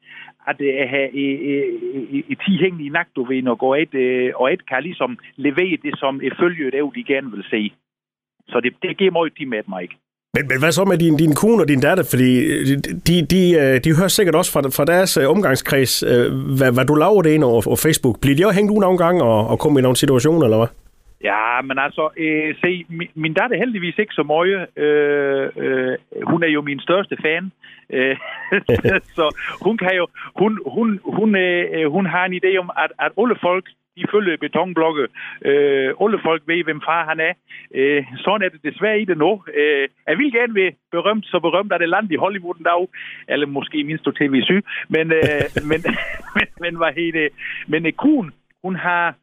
at 0.47 0.61
jeg 0.61 0.89
have 0.89 1.11
i 2.33 2.35
10 2.47 2.59
hængende 2.61 2.87
i 2.87 2.89
nagt, 2.89 3.17
du 3.17 3.25
ved, 3.25 3.47
og 3.49 3.83
et, 3.83 3.95
øh, 3.95 4.33
og 4.35 4.53
et 4.53 4.67
kan 4.69 4.83
ligesom 4.83 5.19
levere 5.37 5.79
det, 5.83 5.99
som 5.99 6.21
følger 6.41 6.71
det, 6.71 6.95
de 6.95 7.05
gerne 7.05 7.31
vil 7.31 7.45
se. 7.51 7.73
Så 8.49 8.61
det, 8.61 8.73
det 8.83 8.97
giver 8.99 9.11
meget 9.11 9.33
de 9.39 9.47
med 9.47 9.63
mig 9.69 9.83
ikke. 9.83 9.97
Men, 10.35 10.49
men 10.49 10.59
hvad 10.61 10.73
så 10.73 10.85
med 10.85 10.99
din, 10.99 11.17
din 11.17 11.35
kone 11.35 11.63
og 11.63 11.69
din 11.69 11.81
datter? 11.81 12.05
Fordi 12.13 12.31
de, 13.09 13.15
de, 13.35 13.43
øh, 13.63 13.75
de 13.85 13.97
hører 13.99 14.09
sikkert 14.09 14.35
også 14.35 14.53
fra, 14.53 14.61
fra 14.77 14.85
deres 14.85 15.17
øh, 15.17 15.31
omgangskreds, 15.35 16.03
øh, 16.03 16.27
hvad, 16.59 16.71
hvad 16.75 16.87
du 16.87 16.95
laver 16.95 17.23
det 17.23 17.31
ind 17.31 17.45
over, 17.45 17.63
over 17.71 17.81
Facebook. 17.87 18.17
Bliver 18.21 18.37
de 18.37 18.47
også 18.47 18.59
hængt 18.59 18.73
ud 18.73 18.81
nogle 18.81 18.99
gange 18.99 19.23
og, 19.23 19.41
og 19.53 19.59
komme 19.59 19.79
i 19.79 19.83
nogle 19.83 19.97
situationer, 19.97 20.45
eller 20.45 20.57
hvad? 20.57 20.71
Ja, 21.25 21.63
men 21.69 21.79
altså, 21.79 22.05
øh, 22.17 22.55
se, 22.63 22.85
min, 22.89 23.09
min 23.15 23.35
datter 23.35 23.57
er 23.57 23.61
heldigvis 23.65 23.99
ikke 23.99 24.15
så 24.15 24.23
meget. 24.23 24.67
Øh, 24.85 25.49
øh, 25.65 25.97
hun 26.31 26.43
er 26.43 26.51
jo 26.57 26.61
min 26.63 26.81
største 26.81 27.17
fan. 27.25 27.45
Øh, 27.93 28.17
så 29.17 29.25
hun 29.67 29.79
kan 29.79 29.93
jo, 29.97 30.07
hun, 30.41 30.61
hun, 30.67 31.01
hun, 31.05 31.37
øh, 31.37 31.93
hun 31.93 32.07
har 32.07 32.25
en 32.25 32.39
idé 32.41 32.51
om, 32.63 32.71
at, 32.85 32.91
at 33.05 33.13
alle 33.21 33.37
folk, 33.41 33.67
de 33.99 34.11
følger 34.13 34.37
betonblokke. 34.37 35.05
Øh, 35.49 35.91
alle 36.03 36.19
folk 36.29 36.43
ved, 36.47 36.65
hvem 36.65 36.81
far 36.89 37.03
han 37.11 37.21
er. 37.29 37.33
Øh, 37.75 38.05
sådan 38.25 38.43
er 38.43 38.49
det 38.49 38.63
desværre 38.69 39.01
i 39.01 39.05
det 39.05 39.19
nu. 39.19 39.43
Øh, 39.55 39.89
jeg 40.09 40.19
vil 40.19 40.33
gerne 40.33 40.55
være 40.55 40.73
berømt, 40.93 41.27
så 41.27 41.41
berømt 41.41 41.73
er 41.73 41.79
det 41.79 41.89
land 41.89 42.13
i 42.13 42.23
Hollywood 42.25 42.57
en 42.59 42.65
dag. 42.65 42.83
Eller 43.29 43.47
måske 43.47 43.85
mindst 43.85 44.05
du 44.05 44.11
TV7. 44.21 44.53
Men, 44.95 45.07
øh, 45.19 45.45
men, 45.71 45.81
men, 46.37 46.49
men, 46.63 46.77
hvad 46.77 46.93
hedder 46.99 47.21
det? 47.21 47.29
Men 47.67 47.87
øh, 47.87 47.93
Kuhn, 47.93 48.31
hun 48.65 48.77
har 48.77 49.15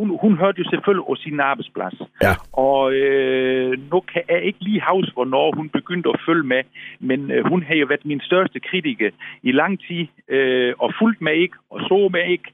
hun, 0.00 0.18
hun 0.24 0.38
hørte 0.38 0.58
jo 0.62 0.70
selvfølgelig 0.70 1.06
på 1.06 1.16
sin 1.24 1.40
arbejdsplads. 1.40 1.98
Ja. 2.22 2.34
Og 2.52 2.92
øh, 2.92 3.72
nu 3.92 4.00
kan 4.00 4.22
jeg 4.28 4.42
ikke 4.42 4.60
lige 4.60 4.82
huske, 4.92 5.12
hvornår 5.12 5.56
hun 5.56 5.68
begyndte 5.68 6.08
at 6.08 6.20
følge 6.26 6.46
med, 6.54 6.62
men 7.00 7.30
øh, 7.30 7.46
hun 7.50 7.62
har 7.62 7.74
jo 7.74 7.86
været 7.86 8.04
min 8.04 8.20
største 8.20 8.60
kritiker 8.60 9.10
i 9.42 9.52
lang 9.52 9.80
tid, 9.86 10.06
øh, 10.28 10.74
og 10.78 10.92
fulgt 10.98 11.20
med 11.20 11.34
ikke, 11.34 11.56
og 11.70 11.80
så 11.80 12.08
med 12.12 12.24
ikke, 12.34 12.48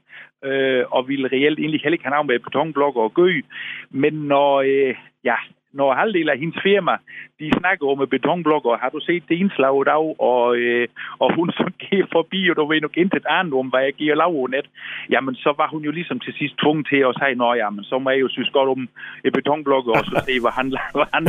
øh, 0.47 0.83
og 0.91 1.07
ville 1.07 1.27
reelt 1.27 1.59
egentlig 1.59 1.81
heller 1.81 1.95
ikke 1.95 2.05
have 2.05 2.17
navn 2.17 2.27
med 2.27 2.39
betonblokker 2.39 3.01
og 3.01 3.13
gø. 3.13 3.41
Men 3.89 4.13
når, 4.13 4.61
øh, 4.61 4.95
ja, 5.23 5.35
når 5.73 5.93
halvdelen 5.93 6.29
af 6.29 6.39
hendes 6.39 6.59
firma, 6.63 6.95
de 7.39 7.51
snakker 7.59 7.87
om 7.87 8.07
betonblokker, 8.09 8.77
har 8.83 8.89
du 8.89 8.99
set 8.99 9.23
det 9.29 9.35
indslag 9.35 9.75
i 9.81 9.89
dag, 9.91 10.05
og, 10.31 10.57
øh, 10.57 10.87
og 11.19 11.27
hun 11.35 11.47
så 11.51 11.65
gik 11.79 12.05
forbi, 12.11 12.49
og 12.49 12.55
du 12.55 12.65
ved 12.65 12.81
nok 12.81 12.97
intet 12.97 13.25
andet 13.29 13.53
om, 13.53 13.67
hvad 13.69 13.83
jeg 13.83 13.93
giver 13.93 14.15
lav 14.15 14.47
net, 14.55 14.67
jamen 15.09 15.35
så 15.35 15.53
var 15.57 15.67
hun 15.73 15.83
jo 15.87 15.91
ligesom 15.91 16.19
til 16.19 16.33
sidst 16.39 16.55
tvunget 16.61 16.87
til 16.91 17.01
at 17.09 17.15
sige, 17.19 17.35
nå 17.35 17.53
jamen, 17.53 17.83
så 17.83 17.99
må 17.99 18.09
jeg 18.09 18.19
jo 18.19 18.29
synes 18.29 18.49
godt 18.49 18.69
om 18.69 18.81
øh, 18.81 18.87
et 19.25 19.33
betonblokker, 19.33 19.91
og 19.91 20.05
så 20.05 20.23
se, 20.27 20.33
hvad 20.43 20.53
han, 20.59 20.67
hvad 20.97 21.07
han, 21.13 21.23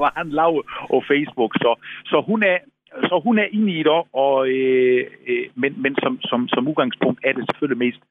hvad 0.00 0.12
han 0.18 0.28
laver 0.40 0.62
på 0.90 1.02
Facebook. 1.10 1.52
Så, 1.64 1.70
så 2.10 2.16
hun 2.28 2.42
er, 2.42 2.58
så 3.08 3.20
hun 3.24 3.38
er 3.38 3.48
inde 3.56 3.72
i 3.72 3.82
det, 3.82 4.00
og, 4.24 4.48
øh, 4.48 5.06
øh, 5.30 5.46
men, 5.54 5.72
men 5.82 5.92
som, 6.02 6.12
som, 6.30 6.48
som 6.48 6.68
udgangspunkt 6.68 7.20
er 7.24 7.32
det 7.32 7.44
selvfølgelig 7.46 7.84
mest 7.86 8.02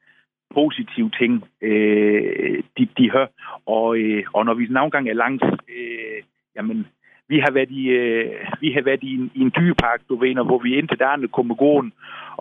positive 0.54 1.12
ting, 1.20 1.44
øh, 1.62 2.64
de, 2.78 2.88
de 2.98 3.12
hører. 3.12 3.28
Og, 3.66 3.98
øh, 3.98 4.24
og 4.34 4.46
når 4.46 4.54
vi 4.54 4.68
nogle 4.70 5.10
er 5.10 5.14
langs, 5.14 5.44
øh, 5.78 6.24
jamen, 6.56 6.88
vi 7.32 7.38
har 7.46 7.52
været 7.58 7.72
i, 7.82 7.84
øh, 8.00 8.26
vi 8.64 8.70
har 8.76 8.82
været 8.82 9.04
i 9.10 9.12
en, 9.20 9.32
i 9.38 9.42
en 9.46 9.54
dyrepark, 9.58 10.02
du 10.10 10.16
ved, 10.16 10.46
hvor 10.50 10.60
vi 10.66 10.70
indtil 10.78 11.00
der 11.00 11.28
kommer 11.38 11.56
gående 11.56 11.92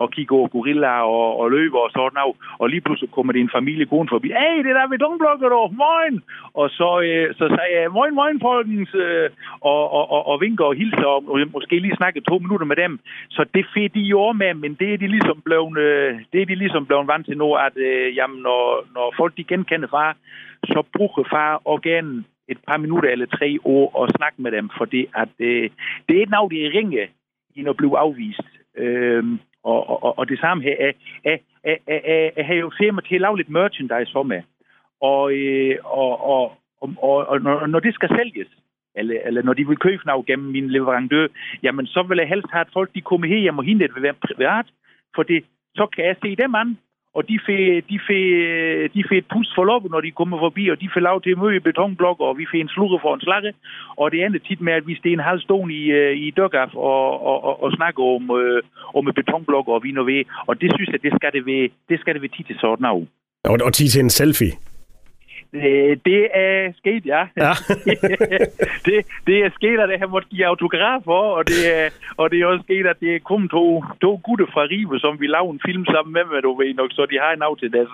og 0.01 0.11
kigger 0.15 0.35
over 0.35 0.47
gorilla 0.47 0.93
og, 1.15 1.39
og 1.39 1.51
løver 1.51 1.81
og 1.85 1.91
sådan 1.91 2.17
noget. 2.19 2.35
Og 2.61 2.65
lige 2.69 2.81
pludselig 2.85 3.11
kommer 3.11 3.31
det 3.33 3.41
en 3.41 3.55
familie 3.57 3.85
gående 3.85 4.13
forbi. 4.15 4.27
Hey, 4.41 4.57
det 4.65 4.75
der 4.77 4.89
ved 4.89 4.99
Dungblokker, 5.03 5.49
og 5.65 5.73
moin! 5.83 6.15
Og 6.59 6.69
så, 6.77 6.89
øh, 7.07 7.27
så 7.39 7.45
sagde 7.55 7.73
jeg, 7.75 7.91
moin, 7.97 8.15
moin, 8.19 8.39
folkens, 8.49 8.91
øh, 9.05 9.29
og, 9.71 9.81
og, 9.97 10.05
og, 10.15 10.21
og 10.31 10.41
vinker 10.41 10.65
og 10.65 10.75
hilser, 10.75 11.09
og, 11.15 11.21
og 11.31 11.37
måske 11.57 11.79
lige 11.79 11.99
snakke 11.99 12.27
to 12.29 12.35
minutter 12.39 12.67
med 12.71 12.75
dem. 12.83 12.99
Så 13.29 13.41
det 13.55 13.65
fik 13.73 13.93
de 13.93 14.01
jo 14.13 14.31
med, 14.31 14.53
men 14.53 14.73
det 14.79 14.93
er 14.93 14.97
de 14.97 15.07
ligesom 15.07 15.41
blevet, 15.45 15.77
øh, 15.77 16.19
det 16.33 16.41
er 16.41 16.45
de 16.45 16.55
ligesom 16.55 16.85
blevet 16.85 17.07
vant 17.07 17.25
til 17.25 17.37
nu, 17.37 17.49
at 17.53 17.75
øh, 17.87 18.15
jamen, 18.17 18.39
når, 18.47 18.63
når 18.95 19.13
folk 19.19 19.33
de 19.37 19.43
genkender 19.43 19.87
far, 19.87 20.15
så 20.63 20.83
bruger 20.95 21.23
far 21.33 21.61
organen 21.65 22.25
et 22.51 22.57
par 22.67 22.77
minutter 22.77 23.09
eller 23.09 23.25
tre 23.25 23.57
år 23.63 23.95
og 23.95 24.09
snakke 24.17 24.41
med 24.41 24.51
dem, 24.51 24.69
fordi 24.77 25.01
at, 25.15 25.29
øh, 25.39 25.69
det 26.09 26.17
er 26.17 26.23
et 26.23 26.29
navn, 26.29 26.51
de 26.51 26.71
ringer, 26.77 27.07
end 27.55 27.69
at 27.69 27.77
blive 27.77 27.97
afvist. 27.97 28.47
Øh, 28.77 29.23
og, 29.63 30.03
og, 30.03 30.19
og 30.19 30.29
det 30.29 30.39
samme 30.39 30.63
her, 30.63 30.75
jeg, 30.79 30.93
jeg, 31.25 31.39
jeg, 31.63 31.77
jeg, 31.87 32.31
jeg 32.37 32.45
har 32.45 32.53
jo 32.53 32.71
firma 32.79 33.01
til 33.01 33.15
at 33.15 33.21
lave 33.21 33.37
lidt 33.37 33.49
merchandise 33.49 34.11
for 34.11 34.23
mig. 34.23 34.43
Og, 35.01 35.33
øh, 35.33 35.77
og, 35.83 36.25
og, 36.33 36.43
og, 36.81 36.89
og, 36.97 37.27
og 37.27 37.41
når, 37.41 37.67
når 37.67 37.79
det 37.79 37.93
skal 37.93 38.09
sælges, 38.17 38.47
eller, 38.95 39.21
eller 39.25 39.41
når 39.41 39.53
de 39.53 39.67
vil 39.67 39.77
købe 39.77 40.05
noget 40.05 40.25
gennem 40.25 40.51
min 40.51 40.69
leverandør, 40.69 41.27
jamen 41.63 41.87
så 41.87 42.03
vil 42.03 42.17
jeg 42.17 42.27
helst 42.27 42.47
have, 42.51 42.61
at 42.61 42.73
folk 42.73 42.89
de 42.95 43.01
kommer 43.01 43.27
her 43.27 43.37
hjem 43.37 43.57
og 43.57 43.63
hente 43.63 43.87
det 43.87 43.95
ved 43.95 44.01
være 44.01 44.23
privat, 44.27 44.65
for 45.15 45.23
det, 45.23 45.45
så 45.75 45.85
kan 45.85 46.05
jeg 46.05 46.15
se 46.21 46.35
dem 46.35 46.55
an, 46.55 46.77
og 47.17 47.21
de 47.29 47.35
får, 47.45 47.61
de 47.91 47.97
får, 48.07 48.23
de 48.95 49.01
får 49.07 49.15
et 49.17 49.31
pust 49.33 49.51
for 49.55 49.63
loppen, 49.71 49.91
når 49.91 50.01
de 50.01 50.11
kommer 50.19 50.37
forbi, 50.45 50.63
og 50.69 50.77
de 50.81 50.89
får 50.93 50.99
lov 51.09 51.21
til 51.21 51.31
at 51.31 51.41
møde 51.43 51.59
betonblokker, 51.59 52.25
og 52.25 52.37
vi 52.37 52.45
får 52.51 52.57
en 52.61 52.73
slukke 52.75 52.97
for 53.01 53.13
en 53.13 53.25
slakke. 53.27 53.51
Og 54.01 54.11
det 54.11 54.23
andet 54.25 54.41
tit 54.47 54.61
med, 54.61 54.73
at 54.73 54.87
vi 54.87 54.95
står 54.95 55.09
en 55.09 55.27
halv 55.29 55.41
stone 55.41 55.73
i, 55.73 55.83
øh, 55.99 56.13
i 56.25 56.31
dørgaf 56.37 56.71
og, 56.75 57.03
og, 57.29 57.37
og, 57.47 57.63
og 57.63 57.69
snakker 57.77 58.03
om, 58.15 58.23
øh, 58.39 58.61
om 58.97 59.05
betonblokker 59.15 59.73
og 59.73 59.83
vi 59.83 59.91
når 59.91 60.03
ved. 60.03 60.23
Og 60.49 60.61
det 60.61 60.69
synes 60.75 60.89
jeg, 60.93 61.03
det 61.03 61.13
skal 61.17 61.31
det 61.35 61.45
være, 61.45 61.69
det 61.89 61.99
skal 61.99 62.13
det 62.13 62.21
være 62.21 62.35
tid 62.37 62.45
til 62.45 62.57
sådan 62.61 62.85
af. 62.85 62.99
Og, 63.51 63.55
og 63.65 63.73
tid 63.73 63.87
til 63.87 64.01
en 64.03 64.09
selfie. 64.09 64.53
Øh, 65.53 65.97
det 66.05 66.21
er 66.33 66.73
sket, 66.77 67.05
ja. 67.05 67.23
ja. 67.43 67.51
det, 68.87 68.97
det 69.27 69.37
er 69.45 69.49
sket, 69.59 69.79
at 69.79 69.99
han 69.99 70.09
måtte 70.09 70.29
give 70.29 70.45
autograf 70.45 71.01
for, 71.03 71.21
og 71.37 71.47
det 71.47 71.61
er, 71.77 71.89
og 72.17 72.31
det 72.31 72.39
er 72.39 72.45
også 72.45 72.63
sket, 72.63 72.85
at 72.87 72.99
det 72.99 73.23
kom 73.23 73.49
to, 73.49 73.83
to 74.01 74.21
gutter 74.23 74.45
fra 74.53 74.63
Rive, 74.71 74.99
som 74.99 75.19
vi 75.21 75.27
lavede 75.27 75.53
en 75.53 75.61
film 75.65 75.85
sammen 75.85 76.13
med, 76.13 76.23
hvad 76.29 76.41
du 76.41 76.57
ved 76.57 76.73
nok, 76.73 76.91
så 76.91 77.05
de 77.11 77.19
har 77.23 77.31
en 77.31 77.41
af 77.41 77.57
til 77.57 77.71
deres, 77.73 77.93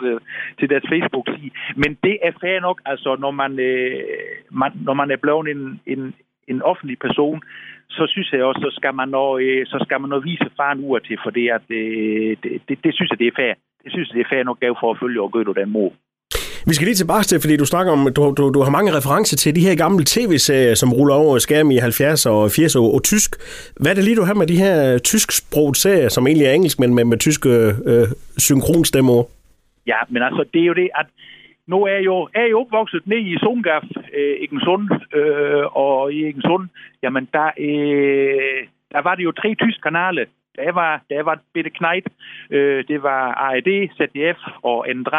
til 0.59 0.69
deres 0.69 0.85
Facebook-side. 0.91 1.51
Men 1.75 1.97
det 2.03 2.17
er 2.23 2.31
fair 2.41 2.59
nok, 2.59 2.81
altså, 2.85 3.15
når 3.19 3.31
man, 3.31 3.59
øh, 3.59 4.03
man, 4.51 4.71
når 4.87 4.93
man 4.93 5.11
er 5.11 5.17
blevet 5.23 5.47
en, 5.49 5.81
en, 5.85 6.13
en 6.47 6.61
offentlig 6.61 6.99
person, 6.99 7.41
så 7.89 8.03
synes 8.07 8.31
jeg 8.31 8.43
også, 8.43 8.61
så 8.61 8.71
skal 8.79 8.93
man 8.93 9.09
nå, 9.09 9.37
øh, 9.37 9.65
så 9.65 9.77
skal 9.85 10.01
man 10.01 10.09
nå 10.09 10.19
vise 10.19 10.49
faren 10.57 10.79
ur 10.83 10.99
til, 10.99 11.17
for 11.23 11.29
det, 11.29 11.49
at, 11.49 11.65
øh, 11.69 12.37
det, 12.43 12.51
det, 12.67 12.83
det, 12.83 12.93
synes 12.95 13.09
jeg, 13.11 13.19
det 13.19 13.27
er 13.27 13.39
fair. 13.41 13.53
Det 13.83 13.91
synes 13.91 14.09
jeg, 14.09 14.15
det 14.17 14.25
er 14.25 14.35
fair 14.35 14.43
nok 14.43 14.59
gav 14.59 14.75
for 14.79 14.91
at 14.91 14.99
følge 14.99 15.21
og 15.21 15.31
gøre 15.31 15.61
den 15.61 15.69
måde. 15.69 15.91
Vi 16.69 16.73
skal 16.73 16.85
lige 16.85 17.01
tilbage 17.01 17.23
til, 17.23 17.41
fordi 17.41 17.57
du 17.57 17.65
snakker 17.65 17.91
om, 17.91 18.13
du, 18.15 18.21
du, 18.37 18.43
du 18.55 18.61
har 18.65 18.71
mange 18.77 18.95
referencer 18.97 19.37
til 19.37 19.55
de 19.55 19.65
her 19.67 19.75
gamle 19.83 20.03
tv-serier, 20.13 20.75
som 20.75 20.93
ruller 20.93 21.15
over 21.15 21.37
skærmen 21.37 21.71
i 21.71 21.79
70'er 21.79 22.29
og 22.29 22.45
80'er 22.45 22.79
og, 22.79 22.93
og 22.95 23.03
tysk. 23.03 23.31
Hvad 23.81 23.91
er 23.91 23.95
det 23.95 24.03
lige, 24.03 24.15
du 24.15 24.27
har 24.29 24.33
med 24.33 24.47
de 24.47 24.57
her 24.65 24.97
tysksproget 24.97 25.77
serier, 25.77 26.09
som 26.09 26.27
egentlig 26.27 26.47
er 26.47 26.51
engelsk, 26.51 26.79
men 26.79 26.95
med, 26.95 27.05
med 27.05 27.17
tyske 27.17 27.49
øh, 27.49 27.73
øh, 27.91 28.07
synkronstemmer? 28.37 29.23
Ja, 29.87 29.99
men 30.09 30.21
altså, 30.23 30.43
det 30.53 30.61
er 30.61 30.65
jo 30.65 30.73
det, 30.73 30.89
at 31.01 31.07
nu 31.67 31.77
er 31.85 31.93
jeg 31.97 32.05
jo, 32.05 32.17
er 32.35 32.45
jeg 32.45 32.55
opvokset 32.55 33.01
ned 33.05 33.21
i 33.33 33.37
Songaf, 33.43 33.87
øh, 34.17 34.35
Egensund, 34.45 34.83
øh, 35.19 35.65
og 35.83 36.13
i 36.13 36.19
Egensund, 36.29 36.63
jamen 37.03 37.27
der, 37.33 37.47
øh, 37.67 38.59
der 38.93 39.01
var 39.07 39.15
det 39.15 39.23
jo 39.23 39.31
tre 39.31 39.49
tyske 39.61 39.81
kanaler. 39.81 40.25
Der 40.57 40.71
var, 40.71 41.01
der 41.09 41.23
var 41.23 41.39
Bitte 41.53 41.69
Knejt, 41.69 42.07
øh, 42.51 42.83
det 42.87 43.03
var 43.03 43.23
ARD, 43.45 43.69
ZDF 43.97 44.39
og 44.63 44.87
N3, 44.87 45.15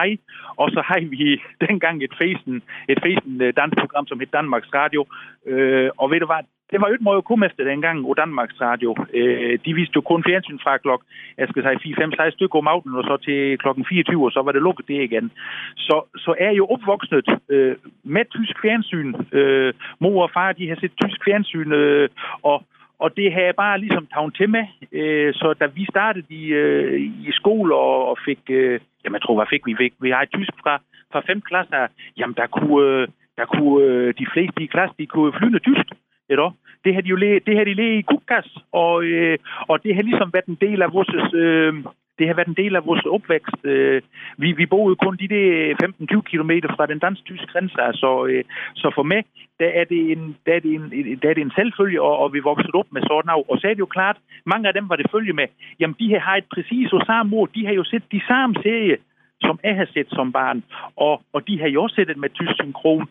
og 0.57 0.71
så 0.71 0.81
har 0.89 1.01
vi 1.01 1.41
dengang 1.69 2.03
et 2.03 2.15
fesen, 2.19 2.63
et 2.89 2.99
fesen 3.03 3.43
øh, 3.43 3.53
dansprogram, 3.57 4.07
som 4.07 4.21
hed 4.21 4.27
Danmarks 4.33 4.75
Radio. 4.75 5.07
Øh, 5.47 5.91
og 5.97 6.11
ved 6.11 6.21
du 6.21 6.27
hvad, 6.27 6.45
det 6.71 6.81
var 6.81 6.87
jo 6.89 6.95
ikke 6.95 7.05
meget 7.05 7.23
at 7.23 7.25
komme 7.31 7.47
efter 7.47 7.65
dengang 7.65 7.97
på 8.03 8.15
Danmarks 8.15 8.61
Radio. 8.61 8.97
Øh, 9.15 9.59
de 9.65 9.75
viste 9.75 9.97
jo 9.97 10.01
kun 10.01 10.25
fjernsyn 10.29 10.59
fra 10.63 10.79
klok, 10.79 11.03
jeg 11.39 11.49
skal 11.49 11.79
sige 11.83 11.97
4-5-6 12.05 12.31
stykker 12.31 12.59
om 12.59 12.67
aftenen, 12.67 12.99
og 12.99 13.05
så 13.05 13.17
til 13.17 13.59
klokken 13.59 13.85
24, 13.89 14.25
og 14.25 14.33
så 14.33 14.43
var 14.43 14.53
det 14.53 14.63
lukket 14.63 14.89
det 14.89 15.03
igen. 15.03 15.31
Så, 15.77 15.97
så 16.17 16.35
er 16.39 16.51
jo 16.51 16.67
opvokset 16.67 17.29
øh, 17.49 17.77
med 18.05 18.25
tysk 18.31 18.57
fjernsyn. 18.63 19.15
Øh, 19.33 19.75
mor 20.01 20.23
og 20.23 20.31
far, 20.35 20.53
de 20.53 20.69
har 20.69 20.77
set 20.81 20.93
tysk 21.03 21.25
fjernsyn, 21.25 21.73
øh, 21.73 22.09
og 22.43 22.65
og 22.99 23.17
det 23.17 23.33
har 23.33 23.41
jeg 23.41 23.55
bare 23.55 23.81
ligesom 23.81 24.07
taget 24.15 24.35
til 24.35 24.51
med. 24.51 24.65
Øh, 24.93 25.35
så 25.35 25.55
da 25.61 25.67
vi 25.67 25.85
startede 25.91 26.27
i, 26.31 26.45
øh, 26.47 27.01
i 27.01 27.29
skole 27.33 27.75
og, 27.75 28.09
og 28.11 28.19
fik, 28.25 28.41
øh, 28.51 28.81
jamen 29.05 29.15
jeg 29.15 29.23
tror, 29.23 29.35
hvad 29.35 29.51
fik 29.51 29.67
vi? 29.67 29.75
Fik, 29.79 29.93
vi 30.01 30.11
har 30.11 30.23
et 30.23 30.31
tysk 30.35 30.53
fra, 30.63 30.81
fra 31.13 31.21
5 31.27 31.41
klasser. 31.41 31.87
Jamen 32.19 32.37
der 32.37 32.47
kunne, 32.47 32.87
øh, 32.87 33.09
der 33.37 33.45
kunne 33.45 33.85
øh, 33.85 34.15
de 34.19 34.27
fleste 34.33 34.63
i 34.63 34.67
klassen, 34.67 34.97
de 34.99 35.07
kunne 35.07 35.33
flyende 35.39 35.59
tysk. 35.59 35.87
Ikke? 36.31 36.51
Det 36.85 36.95
har 36.95 37.01
de 37.01 37.09
jo 37.09 37.17
læ- 37.17 37.39
det 37.47 37.57
har 37.57 37.65
de 37.65 37.75
læ 37.75 37.99
i 37.99 38.03
kukkas, 38.03 38.59
og, 38.73 39.05
øh, 39.05 39.39
og 39.69 39.83
det 39.83 39.95
har 39.95 40.03
ligesom 40.03 40.33
været 40.33 40.47
en 40.47 40.59
del 40.61 40.83
af 40.83 40.93
vores 40.93 41.35
øh, 41.35 41.75
det 42.19 42.27
har 42.27 42.35
været 42.35 42.49
en 42.49 42.63
del 42.63 42.77
af 42.77 42.87
vores 42.87 43.05
opvækst. 43.07 43.65
Øh, 43.65 44.03
vi, 44.37 44.53
vi 44.53 44.67
boede 44.67 44.97
kun 44.97 45.17
de 45.17 45.29
der 45.29 45.75
15-20 45.83 46.21
km 46.31 46.53
fra 46.77 46.87
den 46.87 46.99
dansk-tyske 46.99 47.47
grænse, 47.47 47.75
så, 47.93 48.27
øh, 48.31 48.45
så 48.75 48.91
for 48.95 49.03
mig, 49.03 49.25
der 49.61 49.71
er 49.81 49.85
det 49.85 50.13
en, 50.13 50.37
der 50.47 50.53
er 50.55 50.61
det 50.61 50.73
en, 50.75 50.85
der 51.23 51.31
er 51.31 51.35
det 51.35 51.41
en 51.41 51.57
selvfølge, 51.61 52.03
og, 52.03 52.19
og 52.19 52.33
vi 52.33 52.41
voksede 52.41 52.79
op 52.81 52.93
med 52.93 53.03
sådan 53.03 53.23
noget. 53.27 53.45
Og 53.51 53.59
så 53.59 53.67
er 53.67 53.75
det 53.75 53.87
jo 53.87 53.97
klart, 53.97 54.17
mange 54.47 54.69
af 54.69 54.75
dem 54.75 54.89
var 54.89 54.97
det 54.97 55.11
følge 55.11 55.33
med, 55.33 55.47
jamen 55.81 55.97
de 56.01 56.09
her 56.09 56.21
har 56.21 56.37
et 56.37 56.49
præcis 56.55 56.93
og 56.93 57.03
samme 57.07 57.37
ord, 57.37 57.49
de 57.55 57.67
har 57.67 57.73
jo 57.73 57.85
set 57.85 58.03
de 58.13 58.21
samme 58.29 58.55
serie, 58.63 58.97
som 59.41 59.61
jeg 59.65 59.77
har 59.77 59.89
set 59.95 60.07
som 60.11 60.33
barn, 60.33 60.63
og, 60.97 61.23
og 61.33 61.49
de 61.49 61.61
har 61.61 61.69
jo 61.69 61.83
også 61.83 61.95
set 61.95 62.09
det 62.09 62.17
med 62.17 62.31
tysk 62.31 62.55
synkron, 62.55 63.09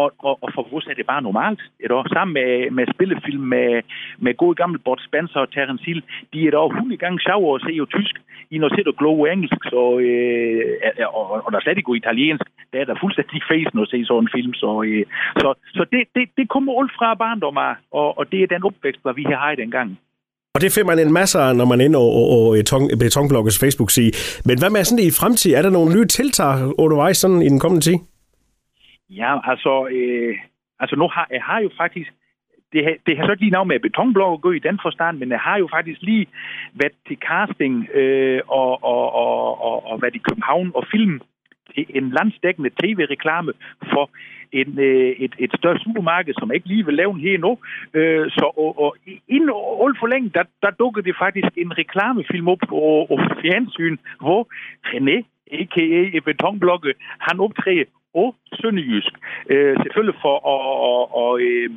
og, 0.00 0.08
og, 0.28 0.34
og 0.44 0.48
for 0.54 0.62
os 0.76 0.86
er 0.90 0.94
det 0.94 1.06
bare 1.06 1.22
normalt. 1.22 1.62
Eller? 1.84 1.98
Sammen 2.14 2.34
med, 2.38 2.70
med 2.76 2.84
spillefilm 2.94 3.44
med, 3.54 3.82
med 4.24 4.32
gode 4.42 4.54
gamle 4.54 4.78
Bort 4.78 5.02
Spencer 5.08 5.40
og 5.40 5.50
Terence 5.50 5.84
Hill, 5.86 6.02
de 6.32 6.46
er 6.46 6.50
da 6.50 6.60
100 6.66 6.96
gange 7.04 7.20
sjovere 7.26 7.54
at 7.54 7.64
se 7.66 7.72
jo 7.82 7.86
tysk, 7.96 8.14
i 8.50 8.58
når 8.58 8.70
sætter 8.76 8.92
glow 9.00 9.24
engelsk, 9.24 9.60
så, 9.72 9.82
øh, 10.06 10.64
og, 11.18 11.24
og, 11.32 11.36
og, 11.44 11.48
der 11.52 11.58
er 11.58 11.62
slet 11.64 11.78
ikke 11.78 11.90
god 11.90 11.96
italiensk, 11.96 12.46
der 12.72 12.78
er 12.80 12.84
der 12.84 13.02
fuldstændig 13.02 13.42
face 13.50 13.70
at 13.82 13.88
se 13.92 13.98
sådan 14.04 14.22
en 14.22 14.34
film. 14.36 14.52
Så, 14.62 14.70
øh, 14.88 15.04
så, 15.42 15.48
så 15.76 15.82
det, 15.92 16.02
det, 16.14 16.24
det 16.38 16.46
kommer 16.54 16.72
alt 16.80 16.92
fra 16.98 17.14
barndommer, 17.14 17.68
og, 18.00 18.08
og 18.18 18.24
det 18.32 18.38
er 18.42 18.52
den 18.54 18.64
opvækst, 18.68 19.02
hvad 19.02 19.14
vi 19.14 19.24
har 19.42 19.50
i 19.52 19.60
dengang. 19.62 19.88
Og 20.56 20.60
det 20.60 20.72
finder 20.72 20.90
man 20.92 21.06
en 21.06 21.12
masse 21.12 21.38
af, 21.38 21.56
når 21.56 21.64
man 21.64 21.80
er 21.80 21.84
inde 21.84 21.98
og, 21.98 22.10
og, 22.34 22.42
og 22.48 22.98
Betonblokkes 22.98 23.58
Facebook-side. 23.64 24.12
Men 24.44 24.58
hvad 24.58 24.70
med 24.70 24.84
sådan 24.84 25.04
i 25.04 25.10
fremtiden? 25.10 25.56
Er 25.58 25.62
der 25.62 25.70
nogle 25.70 25.94
nye 25.94 26.06
tiltag 26.06 26.54
undervejs 26.78 27.16
sådan 27.16 27.42
i 27.42 27.48
den 27.48 27.60
kommende 27.60 27.84
tid? 27.84 27.98
Ja, 29.10 29.50
altså, 29.50 29.88
øh, 29.90 30.38
altså 30.80 30.96
nu 30.96 31.08
har, 31.08 31.26
jeg 31.30 31.42
har 31.42 31.60
jo 31.60 31.70
faktisk, 31.76 32.10
det, 32.72 32.84
har, 32.84 32.94
det 33.06 33.16
har 33.16 33.26
så 33.26 33.32
ikke 33.32 33.44
lige 33.44 33.56
navn 33.56 33.68
med 33.68 33.80
betonblok 33.80 34.38
at 34.38 34.42
gå 34.42 34.52
i 34.52 34.58
den 34.58 34.78
forstand, 34.82 35.18
men 35.18 35.30
jeg 35.30 35.40
har 35.40 35.58
jo 35.58 35.68
faktisk 35.70 36.02
lige 36.02 36.26
været 36.74 36.92
til 37.08 37.16
casting 37.16 37.88
øh, 37.94 38.40
og, 38.48 38.84
og, 38.84 39.12
og, 39.12 39.62
og, 39.64 39.86
og 39.86 40.02
været 40.02 40.14
i 40.14 40.26
København 40.28 40.72
og 40.74 40.84
film 40.90 41.20
til 41.74 41.86
en 41.88 42.10
landsdækkende 42.10 42.70
tv-reklame 42.70 43.52
for 43.92 44.10
en, 44.52 44.78
øh, 44.78 45.10
et, 45.24 45.34
et 45.38 45.52
større 45.58 45.78
supermarked, 45.78 46.34
som 46.38 46.52
ikke 46.52 46.68
lige 46.68 46.86
vil 46.86 46.94
lave 46.94 47.18
her 47.18 47.38
nu. 47.38 47.58
Øh, 47.94 48.30
så 48.30 48.46
og, 48.56 48.78
og 48.84 48.96
inden 49.28 49.50
alt 49.84 49.98
for 50.00 50.06
længe, 50.06 50.30
der, 50.34 50.44
der 50.62 50.70
dukkede 50.70 51.06
det 51.06 51.16
faktisk 51.18 51.48
en 51.56 51.78
reklamefilm 51.78 52.48
op 52.48 52.58
på, 52.68 53.06
på 53.08 53.34
fjernsyn, 53.42 53.96
hvor 54.20 54.48
René, 54.86 55.33
a.k.a. 55.52 56.20
Betonblokke, 56.24 56.94
han 57.18 57.40
optræder 57.40 57.84
og 58.14 58.34
sønderjysk. 58.60 59.12
Øh, 59.50 59.76
selvfølgelig 59.82 60.20
for 60.22 60.36
at, 60.52 60.60
at, 60.74 61.02
at, 61.20 61.24
at, 61.24 61.32
øh, 61.48 61.70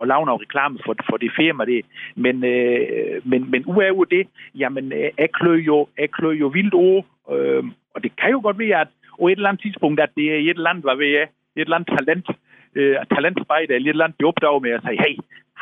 at 0.00 0.08
lave 0.08 0.26
noget 0.26 0.40
reklame 0.40 0.78
for, 0.84 0.94
for 1.10 1.16
det 1.16 1.32
firma, 1.36 1.64
det. 1.64 1.84
Men, 2.16 2.44
øh, 2.44 3.20
men, 3.24 3.50
men 3.50 3.64
udover 3.66 4.04
det, 4.04 4.26
jamen, 4.54 4.92
øh, 4.92 5.10
jeg 5.18 5.30
klør 5.32 5.54
jo, 5.54 5.88
jeg 5.98 6.10
klør 6.10 6.30
jo 6.30 6.46
vildt 6.46 6.74
over, 6.74 7.02
øh, 7.32 7.64
og 7.94 8.02
det 8.02 8.16
kan 8.16 8.30
jo 8.30 8.40
godt 8.42 8.58
være, 8.58 8.80
at 8.80 8.88
på 9.18 9.28
et 9.28 9.32
eller 9.32 9.48
andet 9.48 9.62
tidspunkt, 9.62 10.00
at 10.00 10.10
det 10.16 10.26
er 10.32 10.36
et 10.36 10.48
eller 10.48 10.70
andet, 10.70 10.84
hvad 10.84 10.96
ved 10.96 11.06
jeg, 11.06 11.22
et 11.56 11.60
eller 11.66 11.76
andet 11.76 11.98
talent, 11.98 12.26
øh, 12.74 12.96
talentspejder, 13.14 13.74
eller 13.74 13.88
et 13.88 13.94
eller 13.94 14.04
andet, 14.04 14.20
de 14.20 14.24
opdager 14.24 14.58
med 14.58 14.70
at 14.70 14.82
sige, 14.86 15.02
hey, 15.04 15.16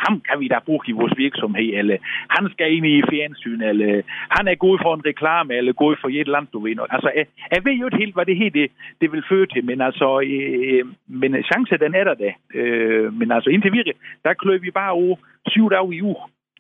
ham 0.04 0.21
kan 0.21 0.40
vi 0.40 0.49
da 0.49 0.59
bruge 0.66 0.85
i 0.88 0.99
vores 1.00 1.14
virksomhed, 1.16 1.71
eller 1.80 1.97
han 2.37 2.50
skal 2.52 2.73
ind 2.76 2.87
i 2.87 3.02
fjernsyn, 3.11 3.62
eller 3.71 4.02
han 4.37 4.49
er 4.49 4.54
god 4.54 4.78
for 4.83 4.95
en 4.95 5.07
reklame, 5.11 5.54
eller 5.54 5.73
god 5.73 5.97
for 6.00 6.09
et 6.09 6.21
eller 6.21 6.38
andet, 6.38 6.52
du 6.52 6.61
ved. 6.61 6.76
Altså, 6.90 7.11
jeg, 7.16 7.26
jeg 7.54 7.64
ved 7.64 7.73
jo 7.73 7.87
ikke 7.87 8.02
helt, 8.02 8.14
hvad 8.14 8.26
det 8.26 8.37
her 8.37 8.50
det, 8.50 8.71
det 9.00 9.12
vil 9.12 9.28
føre 9.28 9.47
til, 9.47 9.64
men 9.64 9.80
altså, 9.80 10.09
øh, 10.21 10.85
men 11.21 11.30
chancen 11.50 11.80
den 11.80 11.95
er 11.95 12.04
der 12.04 12.14
da. 12.14 12.30
Øh, 12.54 13.12
men 13.19 13.33
altså, 13.33 13.50
indtil 13.50 13.73
videre, 13.73 14.00
der 14.25 14.35
klør 14.35 14.59
vi 14.59 14.71
bare 14.71 14.92
over 14.92 15.16
syv 15.47 15.71
dage 15.71 15.95
i 15.95 16.02
uge, 16.02 16.16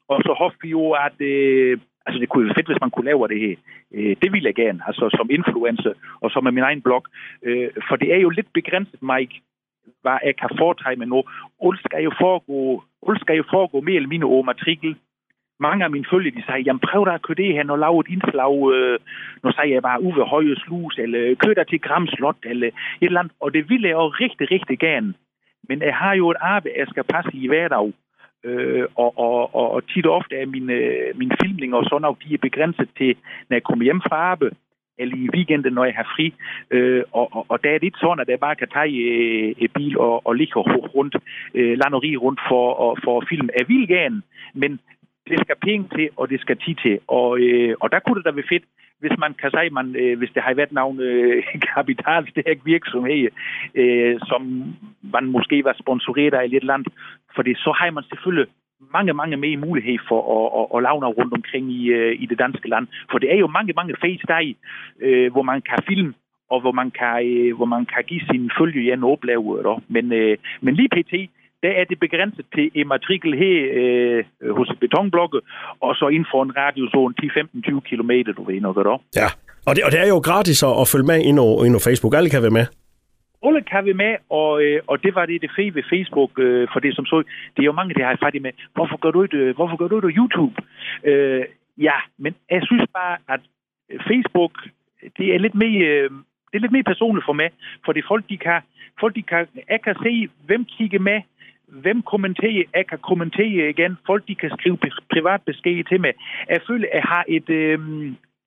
og 0.08 0.18
så 0.26 0.32
håber 0.38 0.56
vi 0.62 0.68
jo, 0.68 0.90
at 0.90 1.20
øh, 1.20 1.78
Altså, 2.06 2.20
det 2.20 2.28
kunne 2.28 2.44
være 2.44 2.54
fedt, 2.54 2.70
hvis 2.70 2.80
man 2.80 2.90
kunne 2.90 3.10
lave 3.10 3.28
det 3.28 3.40
her. 3.40 3.56
Øh, 3.94 4.16
det 4.22 4.32
vil 4.32 4.42
jeg 4.42 4.54
gerne, 4.54 4.80
altså 4.86 5.04
som 5.18 5.30
influencer, 5.30 5.92
og 6.20 6.30
som 6.30 6.46
er 6.46 6.50
min 6.50 6.68
egen 6.68 6.82
blog. 6.82 7.04
Øh, 7.42 7.68
for 7.88 7.96
det 7.96 8.14
er 8.14 8.20
jo 8.24 8.28
lidt 8.28 8.52
begrænset, 8.52 9.02
Mike, 9.02 9.34
hvad 10.02 10.18
jeg 10.24 10.36
kan 10.36 10.50
foretage 10.58 10.96
mig 10.96 11.08
nu. 11.08 11.22
Alt 11.64 11.80
skal 11.86 12.02
jo 12.08 12.12
foregå, 12.20 12.82
alt 13.08 13.20
skal 13.20 13.36
jo 13.36 13.44
foregå 13.50 13.80
mere 13.80 13.96
eller 13.96 14.08
mindre 14.14 14.28
over 14.28 14.42
matrikel. 14.42 14.96
Mange 15.60 15.84
af 15.84 15.90
mine 15.90 16.10
følgere, 16.10 16.34
de 16.36 16.42
siger, 16.42 16.66
jamen 16.66 16.86
prøv 16.88 17.06
da 17.06 17.14
at 17.14 17.22
køre 17.22 17.40
det 17.42 17.54
her, 17.54 17.70
og 17.70 17.78
lave 17.78 18.00
et 18.00 18.12
indslag. 18.14 18.54
Øh, 18.74 18.98
når 19.42 19.50
siger 19.50 19.74
jeg 19.74 19.82
bare 19.82 20.02
Uwe 20.02 20.24
Høje 20.24 20.56
Slus, 20.56 20.98
eller 20.98 21.34
kør 21.34 21.54
dig 21.54 21.66
til 21.66 21.80
Gram 21.80 22.06
Slot, 22.06 22.40
eller 22.44 22.66
et 22.66 22.74
eller 23.00 23.20
andet. 23.20 23.34
Og 23.40 23.54
det 23.54 23.68
ville 23.70 23.88
jeg 23.88 23.94
jo 23.94 24.08
rigtig, 24.08 24.50
rigtig 24.50 24.78
gerne. 24.78 25.14
Men 25.68 25.82
jeg 25.82 25.96
har 25.96 26.14
jo 26.14 26.30
et 26.30 26.36
arbejde, 26.40 26.78
jeg 26.78 26.86
skal 26.90 27.04
passe 27.04 27.30
i 27.34 27.46
hverdag. 27.46 27.92
Øh, 28.44 28.86
og, 28.94 29.18
og, 29.18 29.54
og, 29.54 29.70
og 29.74 29.88
tit 29.88 30.06
og 30.06 30.14
ofte 30.14 30.36
er 30.36 30.46
mine, 30.46 30.72
øh, 30.72 31.18
mine 31.18 31.36
filmninger 31.42 31.76
og 31.76 31.84
sådan 31.84 32.02
noget, 32.02 32.22
de 32.28 32.34
er 32.34 32.38
begrænset 32.48 32.88
til, 32.98 33.16
når 33.48 33.54
jeg 33.54 33.62
kommer 33.62 33.84
hjem 33.84 34.00
fra 34.08 34.16
arbejde, 34.16 34.56
eller 35.00 35.16
i 35.16 35.28
weekenden, 35.34 35.72
når 35.72 35.84
jeg 35.84 35.94
har 35.94 36.08
fri. 36.16 36.34
Øh, 36.70 37.02
og, 37.12 37.26
og, 37.36 37.46
og 37.48 37.64
der 37.64 37.70
er 37.70 37.78
det 37.78 37.86
ikke 37.86 38.04
sådan, 38.04 38.20
at 38.20 38.28
jeg 38.28 38.40
bare 38.40 38.56
kan 38.56 38.68
tage 38.68 38.96
øh, 39.10 39.54
et 39.58 39.72
bil 39.72 39.98
og, 39.98 40.26
og 40.26 40.34
ligge 40.34 40.60
rundt, 40.96 41.16
øh, 41.54 41.78
land 41.78 41.94
og 41.94 42.02
rig 42.02 42.22
rundt 42.22 42.40
for, 42.48 42.64
og, 42.84 42.98
for 43.04 43.20
at 43.20 43.28
filme. 43.28 43.50
Jeg 43.58 43.68
vil 43.68 43.88
gerne, 43.88 44.22
men 44.54 44.80
det 45.28 45.38
skal 45.40 45.56
penge 45.62 45.88
til, 45.96 46.08
og 46.16 46.30
det 46.30 46.40
skal 46.40 46.56
tid 46.56 46.74
til. 46.74 46.98
Og, 47.06 47.40
øh, 47.40 47.74
og 47.80 47.92
der 47.92 47.98
kunne 48.00 48.16
det 48.18 48.24
da 48.24 48.30
være 48.30 48.52
fedt, 48.54 48.64
hvis 49.00 49.18
man 49.18 49.34
kan 49.34 49.50
sige, 49.50 49.70
man, 49.70 49.96
øh, 49.96 50.18
hvis 50.18 50.30
det 50.34 50.42
har 50.42 50.54
været 50.54 50.72
nogle 50.72 51.02
øh, 51.02 51.42
kapitalstærk 51.74 52.58
virksomhed, 52.64 53.28
øh, 53.74 54.20
som 54.28 54.42
man 55.14 55.24
måske 55.26 55.64
var 55.64 55.76
sponsoreret 55.82 56.34
af 56.34 56.46
i 56.46 56.56
et 56.56 56.64
land, 56.64 56.84
fordi 57.36 57.54
så 57.54 57.70
har 57.78 57.90
man 57.90 58.04
selvfølgelig 58.04 58.46
mange, 58.96 59.12
mange 59.12 59.36
mere 59.36 59.56
mulighed 59.56 59.98
for 60.08 60.20
at, 60.36 60.46
at, 60.58 60.66
at 60.74 60.82
lave 60.86 61.00
noget 61.00 61.18
rundt 61.18 61.34
omkring 61.38 61.72
i, 61.72 61.82
øh, 61.98 62.22
i 62.22 62.26
det 62.26 62.38
danske 62.38 62.68
land. 62.68 62.86
For 63.10 63.18
det 63.18 63.32
er 63.34 63.38
jo 63.38 63.46
mange, 63.46 63.72
mange 63.76 63.94
fede 64.02 64.18
steder, 64.24 64.54
øh, 65.00 65.32
hvor 65.32 65.42
man 65.42 65.62
kan 65.62 65.78
filme, 65.88 66.12
og 66.50 66.60
hvor 66.60 66.72
man 66.72 66.90
kan, 66.90 67.16
øh, 67.26 67.56
hvor 67.56 67.68
man 67.74 67.86
kan 67.92 68.02
give 68.10 68.22
sin 68.30 68.50
følge 68.58 68.82
igen 68.82 69.04
opleve. 69.04 69.80
Men, 69.88 70.12
øh, 70.12 70.36
men 70.60 70.74
lige 70.74 70.94
pt., 70.96 71.14
der 71.62 71.72
er 71.80 71.84
det 71.84 71.98
begrænset 72.00 72.44
til 72.54 72.70
en 72.74 72.88
matrikel 72.88 73.32
her 73.42 73.56
øh, 73.80 74.56
hos 74.56 74.70
betonblokke, 74.80 75.40
og 75.80 75.94
så 75.94 76.08
inden 76.08 76.28
for 76.32 76.42
en 76.42 76.56
radiozone 76.56 77.14
10-15-20 77.22 77.80
km, 77.80 78.12
du 78.36 78.42
ved 78.44 78.60
nok, 78.60 78.76
da. 78.76 79.20
Ja, 79.20 79.28
og 79.66 79.76
det, 79.76 79.84
og 79.84 79.90
det 79.92 80.00
er 80.00 80.08
jo 80.08 80.18
gratis 80.18 80.62
at, 80.62 80.80
at 80.80 80.88
følge 80.92 81.06
med 81.06 81.18
ind 81.24 81.38
over, 81.38 81.64
ind 81.64 81.74
over 81.74 81.86
Facebook. 81.88 82.14
Alle 82.14 82.30
kan 82.30 82.42
være 82.42 82.58
med 82.60 82.66
alle 83.42 83.62
kan 83.62 83.84
vi 83.84 83.92
med, 83.92 84.16
og, 84.30 84.64
øh, 84.64 84.80
og 84.86 85.02
det 85.02 85.14
var 85.14 85.26
det, 85.26 85.42
det 85.42 85.50
fede 85.56 85.74
ved 85.74 85.82
Facebook, 85.90 86.38
øh, 86.38 86.68
for 86.72 86.80
det 86.80 86.96
som 86.96 87.06
så, 87.06 87.22
det 87.56 87.62
er 87.62 87.70
jo 87.70 87.72
mange, 87.72 87.94
der 87.94 88.06
har 88.06 88.18
fat 88.22 88.34
i 88.34 88.38
med, 88.38 88.52
hvorfor 88.74 88.96
gør 88.96 89.10
du 89.10 89.22
ikke, 89.22 89.36
øh, 89.36 89.54
hvorfor 89.54 89.76
gør 89.76 89.88
du 89.88 90.08
ikke 90.08 90.20
YouTube? 90.20 90.54
Øh, 91.04 91.44
ja, 91.78 91.96
men 92.18 92.34
jeg 92.50 92.62
synes 92.64 92.84
bare, 92.94 93.16
at 93.28 93.40
øh, 93.90 94.00
Facebook, 94.08 94.52
det 95.18 95.34
er 95.34 95.38
lidt 95.38 95.54
mere, 95.54 95.86
øh, 95.86 96.10
det 96.48 96.56
er 96.56 96.64
lidt 96.64 96.72
mere 96.72 96.92
personligt 96.92 97.26
for 97.26 97.32
mig, 97.32 97.50
for 97.84 97.92
det 97.92 98.04
folk, 98.08 98.24
de 98.28 98.36
kan, 98.36 98.60
folk, 99.00 99.14
de 99.14 99.22
kan, 99.22 99.46
jeg 99.70 99.82
kan 99.82 99.96
se, 100.02 100.28
hvem 100.46 100.64
kigger 100.64 100.98
med, 100.98 101.20
hvem 101.66 102.02
kommenterer, 102.02 102.64
jeg 102.74 102.86
kan 102.86 102.98
kommentere 102.98 103.70
igen, 103.70 103.96
folk, 104.06 104.28
de 104.28 104.34
kan 104.34 104.50
skrive 104.58 104.78
privat 105.12 105.42
besked 105.42 105.84
til 105.84 106.00
mig. 106.00 106.12
Jeg 106.48 106.60
føler, 106.66 106.88
jeg 106.94 107.02
har 107.02 107.24
et, 107.28 107.50
øh, 107.50 107.78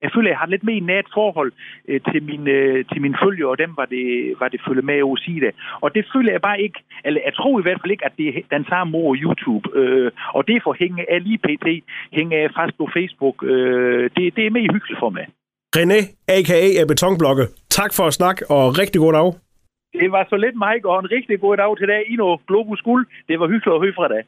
jeg 0.04 0.12
føler, 0.16 0.30
jeg 0.30 0.42
har 0.44 0.54
lidt 0.54 0.64
mere 0.64 0.90
nært 0.92 1.08
forhold 1.14 1.52
øh, 1.88 2.02
til, 2.12 2.24
min, 2.30 2.48
øh, 2.48 2.86
til 2.92 3.02
mine 3.02 3.18
følger, 3.24 3.48
og 3.48 3.58
dem 3.58 3.72
var 3.80 3.86
det, 3.86 4.06
var 4.42 4.48
det 4.50 4.62
følge 4.68 4.82
med 4.82 5.00
at 5.12 5.20
sige 5.26 5.42
det. 5.46 5.52
Og 5.84 5.96
det 5.96 6.04
føler 6.14 6.32
jeg 6.32 6.42
bare 6.42 6.62
ikke, 6.62 6.80
eller 7.06 7.22
jeg 7.26 7.34
tror 7.36 7.60
i 7.60 7.66
hvert 7.66 7.82
fald 7.82 7.92
ikke, 7.92 8.06
at 8.06 8.16
det 8.18 8.28
er 8.28 8.58
den 8.58 8.66
samme 8.72 8.92
mor 8.92 9.16
YouTube. 9.24 9.66
Øh, 9.80 10.12
og 10.38 10.48
derfor 10.48 10.72
hænger 10.80 11.04
jeg 11.12 11.22
lige 11.22 11.44
pt. 11.48 11.68
hænger 12.18 12.38
jeg 12.38 12.50
fast 12.60 12.78
på 12.78 12.86
Facebook. 12.98 13.38
Øh, 13.44 14.04
det, 14.16 14.36
det 14.36 14.44
er 14.46 14.56
mere 14.58 14.74
hyggeligt 14.74 15.00
for 15.00 15.10
mig. 15.10 15.26
René, 15.78 16.00
a.k.a. 16.36 16.86
Betonblokke. 16.92 17.46
Tak 17.70 17.92
for 17.98 18.04
at 18.08 18.14
snakke, 18.14 18.42
og 18.56 18.80
rigtig 18.82 19.00
god 19.06 19.14
dag. 19.14 19.30
Det 20.02 20.12
var 20.12 20.24
så 20.30 20.38
lidt, 20.46 20.56
Mike, 20.66 20.90
og 20.90 21.00
en 21.00 21.12
rigtig 21.12 21.40
god 21.40 21.58
dag 21.58 21.78
til 21.78 21.88
dag. 21.88 22.04
I 22.14 22.16
noget 22.16 22.40
Globus 22.48 22.82
Guld. 22.82 23.06
Det 23.28 23.40
var 23.40 23.48
hyggeligt 23.48 23.76
at 23.76 23.82
høre 23.84 23.98
fra 24.00 24.08
dig. 24.14 24.22